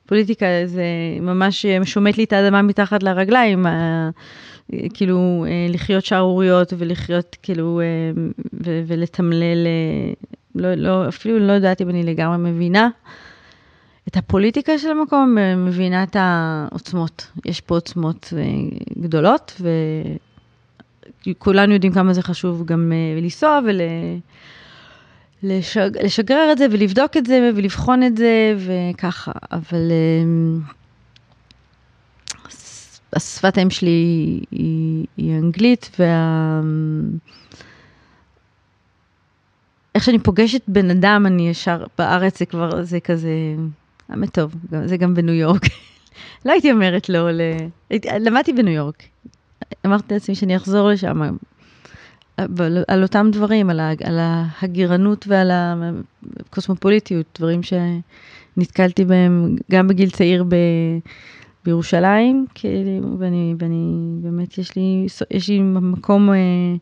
הפוליטיקה, 0.06 0.46
זה 0.66 0.84
ממש 1.22 1.66
שומט 1.84 2.18
לי 2.18 2.24
את 2.24 2.34
האדמה 2.34 2.62
מתחת 2.62 3.04
לרגליים. 3.04 3.66
כאילו 4.94 5.46
לחיות 5.70 6.06
שערוריות 6.06 6.74
ולחיות 6.78 7.38
כאילו 7.44 7.82
ולתמלל 8.64 9.68
לא, 10.56 10.74
לא, 10.74 11.08
אפילו 11.08 11.40
לא 11.40 11.52
יודעת 11.52 11.82
אם 11.82 11.90
אני 11.90 12.04
לגמרי 12.04 12.52
מבינה 12.52 12.90
את 14.08 14.18
הפוליטיקה 14.18 14.78
של 14.78 14.92
המקום, 14.92 15.38
מבינה 15.58 16.04
את 16.04 16.16
העוצמות. 16.20 17.28
יש 17.46 17.62
פה 17.62 17.76
עוצמות 17.76 18.34
אה, 18.38 18.44
גדולות, 19.00 19.62
וכולנו 21.28 21.74
יודעים 21.74 21.94
כמה 21.94 22.14
זה 22.14 22.22
חשוב 22.22 22.66
גם 22.66 22.92
אה, 22.92 23.22
לנסוע 23.22 23.60
ול... 23.66 23.82
לשגרר 26.04 26.50
את 26.52 26.58
זה 26.58 26.66
ולבדוק 26.72 27.18
את 27.18 27.26
זה 27.26 27.52
ולבחון 27.56 28.04
את 28.04 28.18
זה 28.18 28.56
וככה, 28.58 29.32
אבל 29.52 29.92
אה, 29.92 30.74
השפת 33.14 33.58
האם 33.58 33.70
שלי 33.70 34.42
היא, 34.52 35.06
היא 35.18 35.38
אנגלית 35.38 35.92
וה... 36.00 36.62
איך 39.96 40.04
שאני 40.04 40.20
פוגשת 40.20 40.62
בן 40.68 40.90
אדם, 40.90 41.26
אני 41.26 41.50
ישר, 41.50 41.86
בארץ 41.98 42.40
זה 42.40 42.46
כבר, 42.46 42.84
זה 42.84 43.00
כזה, 43.00 43.30
האמת 44.10 44.30
טוב, 44.30 44.56
זה 44.86 44.98
גם 44.98 45.14
בניו 45.14 45.34
יורק. 45.34 45.62
לא 46.46 46.52
הייתי 46.52 46.72
אומרת 46.72 47.10
לא, 47.10 47.32
ל... 47.32 47.42
למדתי 48.20 48.54
בניו 48.54 48.74
יורק. 48.74 49.04
אמרתי 49.86 50.14
לעצמי 50.14 50.36
שאני 50.36 50.56
אחזור 50.56 50.90
לשם, 50.90 51.22
על, 52.38 52.84
על 52.88 53.04
אותם 53.04 53.30
דברים, 53.32 53.70
על, 53.70 53.80
על 53.80 54.18
ההגירנות 54.20 55.26
ועל 55.28 55.52
הקוסמופוליטיות, 55.52 57.26
דברים 57.38 57.62
שנתקלתי 57.64 59.06
בהם 59.06 59.56
גם 59.72 59.88
בגיל 59.88 60.10
צעיר 60.10 60.44
ב, 60.44 60.56
בירושלים, 61.66 62.46
כאילו, 62.56 63.20
ואני, 63.20 63.56
ואני 63.60 64.18
באמת, 64.22 64.58
יש 64.58 64.76
לי, 64.76 65.08
יש 65.32 65.50
לי 65.50 65.60
מקום... 65.62 66.30
אה, 66.30 66.76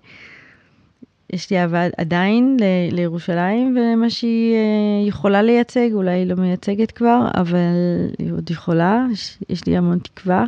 יש 1.33 1.49
לי 1.49 1.59
אהבה 1.59 1.83
עדיין 1.97 2.57
ל- 2.61 2.95
לירושלים 2.95 3.77
ומה 3.77 4.09
שהיא 4.09 4.55
אה, 4.55 5.07
יכולה 5.07 5.41
לייצג, 5.41 5.89
אולי 5.93 6.11
היא 6.11 6.27
לא 6.27 6.35
מייצגת 6.35 6.91
כבר, 6.91 7.27
אבל 7.35 7.57
היא 8.19 8.31
עוד 8.33 8.51
יכולה, 8.51 9.05
יש, 9.11 9.37
יש 9.49 9.65
לי 9.65 9.77
המון 9.77 9.99
תקווה, 9.99 10.45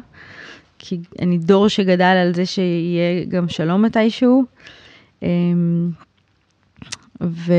כי 0.79 0.99
אני 1.19 1.37
דור 1.37 1.67
שגדל 1.67 2.03
על 2.03 2.33
זה 2.33 2.45
שיהיה 2.45 3.25
גם 3.25 3.49
שלום 3.49 3.85
מתישהו. 3.85 4.45
אמ, 5.23 5.89
ו... 7.21 7.53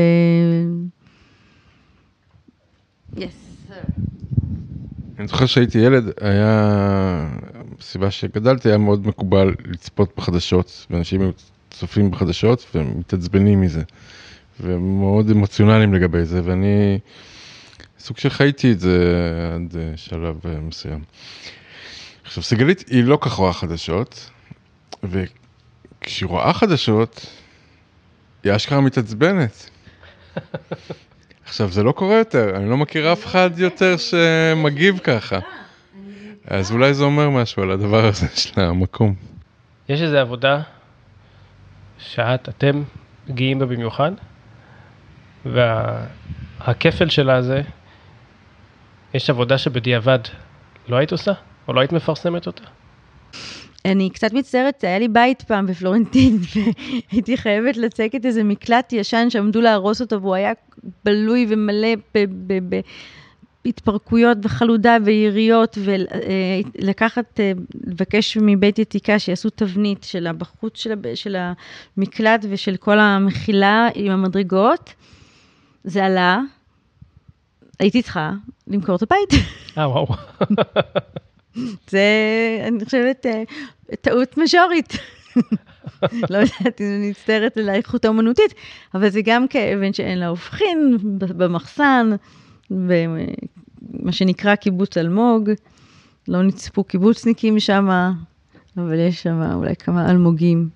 אני 5.19 5.27
זוכר 5.27 5.45
שהייתי 5.45 5.77
ילד, 5.77 6.03
היה, 6.21 7.29
סיבה 7.81 8.11
שגדלתי 8.11 8.69
היה 8.69 8.77
מאוד 8.77 9.07
מקובל 9.07 9.53
לצפות 9.65 10.13
בחדשות, 10.17 10.85
ואנשים 10.89 11.21
היו 11.21 11.31
צופים 11.69 12.11
בחדשות 12.11 12.65
ומתעצבנים 12.75 13.61
מזה. 13.61 13.81
ומאוד 14.59 15.29
אמוציונליים 15.29 15.93
לגבי 15.93 16.25
זה, 16.25 16.41
ואני 16.43 16.99
סוג 17.99 18.17
של 18.17 18.29
חייתי 18.29 18.71
את 18.71 18.79
זה 18.79 18.97
עד 19.55 19.75
שלב 19.95 20.35
מסוים. 20.61 20.99
עכשיו, 22.29 22.43
סיגלית 22.43 22.89
היא 22.89 23.03
לא 23.03 23.17
כך 23.21 23.31
רואה 23.31 23.53
חדשות, 23.53 24.29
וכשהיא 25.03 26.29
רואה 26.29 26.53
חדשות, 26.53 27.25
היא 28.43 28.55
אשכרה 28.55 28.81
מתעצבנת. 28.81 29.69
עכשיו, 31.47 31.71
זה 31.71 31.83
לא 31.83 31.91
קורה 31.91 32.15
יותר, 32.15 32.55
אני 32.55 32.69
לא 32.69 32.77
מכיר 32.77 33.13
אף 33.13 33.25
אחד 33.25 33.49
יותר 33.57 33.95
שמגיב 33.97 34.99
ככה. 34.99 35.39
אז 36.47 36.71
אולי 36.71 36.93
זה 36.93 37.03
אומר 37.03 37.29
משהו 37.29 37.63
על 37.63 37.71
הדבר 37.71 38.05
הזה 38.05 38.27
של 38.41 38.61
המקום. 38.61 39.15
יש 39.89 40.01
איזו 40.01 40.17
עבודה 40.17 40.61
שאת, 41.99 42.49
אתם 42.49 42.83
גאים 43.29 43.59
בה 43.59 43.65
במיוחד, 43.65 44.11
והכפל 45.45 47.09
שלה 47.09 47.41
זה, 47.41 47.61
יש 49.13 49.29
עבודה 49.29 49.57
שבדיעבד 49.57 50.19
לא 50.87 50.95
היית 50.95 51.11
עושה, 51.11 51.33
או 51.69 51.73
לא 51.73 51.79
היית 51.79 51.91
מפרסמת 51.91 52.47
אותה? 52.47 52.63
אני 53.85 54.09
קצת 54.09 54.33
מצטערת, 54.33 54.83
היה 54.83 54.99
לי 54.99 55.07
בית 55.07 55.41
פעם 55.41 55.67
בפלורנטין, 55.67 56.37
והייתי 57.11 57.37
חייבת 57.37 57.77
לצקת 57.77 58.25
איזה 58.25 58.43
מקלט 58.43 58.93
ישן 58.93 59.29
שעמדו 59.29 59.61
להרוס 59.61 60.01
אותו, 60.01 60.21
והוא 60.21 60.35
היה 60.35 60.51
בלוי 61.05 61.45
ומלא 61.49 61.87
התפרקויות 63.65 64.37
וחלודה 64.43 64.97
ויריות, 65.05 65.77
ולקחת, 65.83 67.39
אה, 67.39 67.51
לבקש 67.87 68.37
מבית 68.41 68.79
יתיקה 68.79 69.19
שיעשו 69.19 69.49
תבנית 69.49 70.03
של 70.03 70.27
הבחוץ 70.27 70.77
של, 70.77 70.93
של 71.15 71.35
המקלט 71.97 72.45
ושל 72.49 72.77
כל 72.77 72.99
המחילה 72.99 73.89
עם 73.95 74.11
המדרגות. 74.11 74.93
זה 75.83 76.05
עלה, 76.05 76.39
הייתי 77.79 78.01
צריכה 78.01 78.31
למכור 78.67 78.95
את 78.95 79.01
הבית. 79.01 79.29
אה, 79.77 79.89
וואו. 79.89 80.07
זה, 81.89 82.01
אני 82.67 82.85
חושבת, 82.85 83.25
אה, 83.25 83.43
טעות 84.01 84.37
מז'ורית. 84.37 84.93
לא 86.29 86.37
יודעת 86.37 86.81
אם 86.81 86.85
אני 86.85 87.09
מצטערת 87.09 87.57
על 87.57 87.69
האיכות 87.69 88.05
האומנותית, 88.05 88.53
אבל 88.93 89.09
זה 89.09 89.21
גם 89.21 89.47
כאבן 89.47 89.93
שאין 89.93 90.19
לה 90.19 90.27
הופכין 90.27 90.97
במחסן. 91.17 92.09
במה 92.71 94.11
שנקרא 94.11 94.55
קיבוץ 94.55 94.97
אלמוג. 94.97 95.49
לא 96.27 96.43
נצפו 96.43 96.83
קיבוצניקים 96.83 97.59
שם, 97.59 97.89
אבל 98.77 98.99
יש 98.99 99.23
שם 99.23 99.41
אולי 99.53 99.75
כמה 99.75 100.11
אלמוגים. 100.11 100.69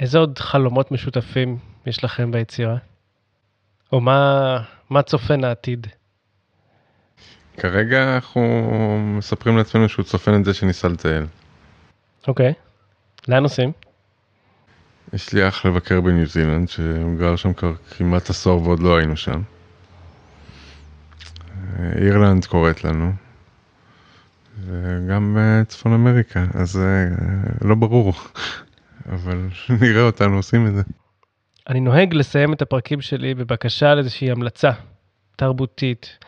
איזה 0.00 0.18
עוד 0.18 0.38
חלומות 0.38 0.92
משותפים 0.92 1.58
יש 1.86 2.04
לכם 2.04 2.32
ביצירה? 2.32 2.76
או 3.92 4.00
מה, 4.00 4.62
מה 4.90 5.02
צופן 5.02 5.44
העתיד? 5.44 5.86
כרגע 7.60 8.14
אנחנו 8.14 8.42
מספרים 9.18 9.56
לעצמנו 9.56 9.88
שהוא 9.88 10.04
צופן 10.04 10.40
את 10.40 10.44
זה 10.44 10.54
שניסה 10.54 10.88
לטייל. 10.88 11.26
אוקיי, 12.28 12.52
לאן 13.28 13.42
נוסעים? 13.42 13.72
יש 15.12 15.32
לי 15.32 15.48
אח 15.48 15.66
לבקר 15.66 16.00
בניו 16.00 16.26
זילנד, 16.26 16.68
שהוא 16.68 17.18
גר 17.18 17.36
שם 17.36 17.52
כבר 17.52 17.72
כמעט 17.90 18.30
עשור 18.30 18.62
ועוד 18.62 18.80
לא 18.80 18.96
היינו 18.96 19.16
שם. 19.16 19.42
אירלנד 21.96 22.44
קוראת 22.44 22.84
לנו, 22.84 23.12
וגם 24.66 25.36
אה, 25.38 25.64
צפון 25.64 25.92
אמריקה, 25.92 26.44
אז 26.54 26.76
אה, 26.76 27.06
לא 27.68 27.74
ברור, 27.74 28.12
אבל 29.14 29.48
נראה 29.80 30.02
אותנו 30.02 30.36
עושים 30.36 30.66
את 30.66 30.74
זה. 30.74 30.82
אני 31.68 31.80
נוהג 31.80 32.14
לסיים 32.14 32.52
את 32.52 32.62
הפרקים 32.62 33.00
שלי 33.00 33.34
בבקשה 33.34 33.94
לאיזושהי 33.94 34.30
המלצה 34.30 34.70
תרבותית, 35.36 36.18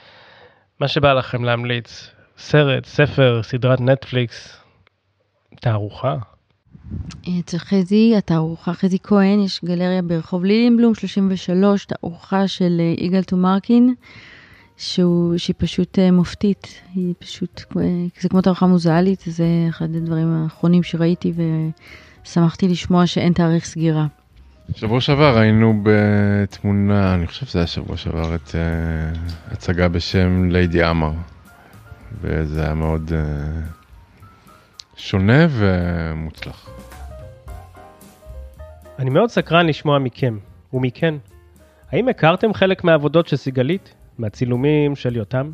מה 0.83 0.89
שבא 0.89 1.13
לכם 1.13 1.45
להמליץ, 1.45 2.11
סרט, 2.39 2.87
ספר, 2.87 3.41
סדרת 3.43 3.81
נטפליקס, 3.81 4.57
תערוכה. 5.61 6.17
אצל 7.41 7.59
חזי, 7.59 8.15
התערוכה 8.17 8.75
חזי 8.75 8.99
כהן, 9.03 9.41
יש 9.41 9.65
גלריה 9.65 10.03
ברחוב 10.03 10.45
לילינבלום 10.45 10.95
33, 10.95 11.85
תערוכה 11.85 12.49
של 12.49 12.81
אה, 12.81 13.05
יגאל 13.05 13.23
טומרקין, 13.23 13.95
שהוא, 14.77 15.39
שהיא 15.39 15.55
פשוט 15.59 15.99
אה, 15.99 16.11
מופתית, 16.11 16.83
היא 16.95 17.15
פשוט, 17.19 17.63
אה, 17.77 17.83
זה 18.21 18.29
כמו 18.29 18.41
תערוכה 18.41 18.67
מוזיאלית, 18.67 19.23
זה 19.27 19.47
אחד 19.69 19.95
הדברים 19.95 20.33
האחרונים 20.33 20.83
שראיתי 20.83 21.33
ושמחתי 22.25 22.69
לשמוע 22.69 23.07
שאין 23.07 23.33
תאריך 23.33 23.65
סגירה. 23.65 24.07
שבוע 24.77 25.01
שעבר 25.01 25.39
היינו 25.39 25.83
בתמונה, 25.83 27.15
אני 27.15 27.27
חושב 27.27 27.47
שזה 27.47 27.59
היה 27.59 27.67
שבוע 27.67 27.97
שעבר, 27.97 28.35
את 28.35 28.49
uh, 28.49 29.53
הצגה 29.53 29.89
בשם 29.89 30.51
ליידי 30.51 30.85
אמר. 30.91 31.13
וזה 32.21 32.65
היה 32.65 32.75
מאוד 32.75 33.11
uh, 33.11 34.97
שונה 34.97 35.47
ומוצלח. 35.51 36.71
אני 38.99 39.11
מאוד 39.11 39.31
סקרן 39.31 39.67
לשמוע 39.67 39.99
מכם, 39.99 40.39
ומכן. 40.73 41.15
האם 41.93 42.09
הכרתם 42.09 42.55
חלק 42.55 42.85
מהעבודות 42.85 43.29
של 43.29 43.37
סיגלית? 43.37 43.95
מהצילומים 44.19 44.97
של 44.97 45.17
יותם? 45.17 45.51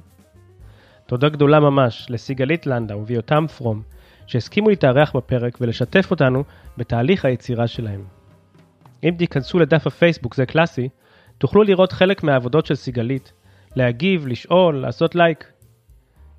תודה 1.07 1.29
גדולה 1.29 1.61
ממש 1.61 2.07
לסיגלית 2.11 2.67
לנדאו 2.67 3.07
ויותם 3.07 3.47
פרום, 3.57 3.83
שהסכימו 4.27 4.69
להתארח 4.69 5.17
בפרק 5.17 5.59
ולשתף 5.61 6.11
אותנו 6.11 6.45
בתהליך 6.79 7.25
היצירה 7.25 7.67
שלהם. 7.67 8.18
אם 9.05 9.15
תיכנסו 9.19 9.59
לדף 9.59 9.87
הפייסבוק, 9.87 10.35
זה 10.35 10.47
קלאסי, 10.47 10.89
תוכלו 11.39 11.63
לראות 11.63 11.93
חלק 11.93 12.23
מהעבודות 12.23 12.67
של 12.67 12.75
סיגלית, 12.75 13.33
להגיב, 13.77 14.27
לשאול, 14.27 14.77
לעשות 14.81 15.15
לייק. 15.15 15.53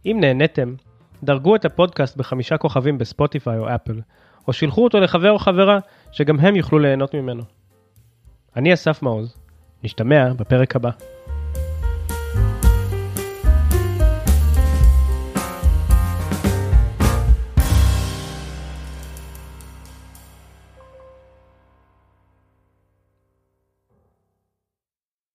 אם 0.06 0.18
נהניתם, 0.20 0.76
דרגו 1.24 1.56
את 1.56 1.66
הפודקאסט 1.66 2.18
בחמישה 2.18 2.58
כוכבים 2.58 2.98
בספוטיפיי 2.98 3.58
או 3.58 3.76
אפל, 3.76 4.02
או 4.48 4.54
שילחו 4.54 4.84
אותו 4.84 5.00
לחבר 5.00 5.32
או 5.32 5.40
חברה 5.40 5.80
שגם 6.12 6.40
הם 6.40 6.56
יוכלו 6.56 6.80
ליהנות 6.80 7.14
ממנו. 7.14 7.44
אני 8.56 8.74
אסף 8.74 9.02
מעוז, 9.02 9.38
נשתמע 9.84 10.34
בפרק 10.34 10.76
הבא. 10.76 10.90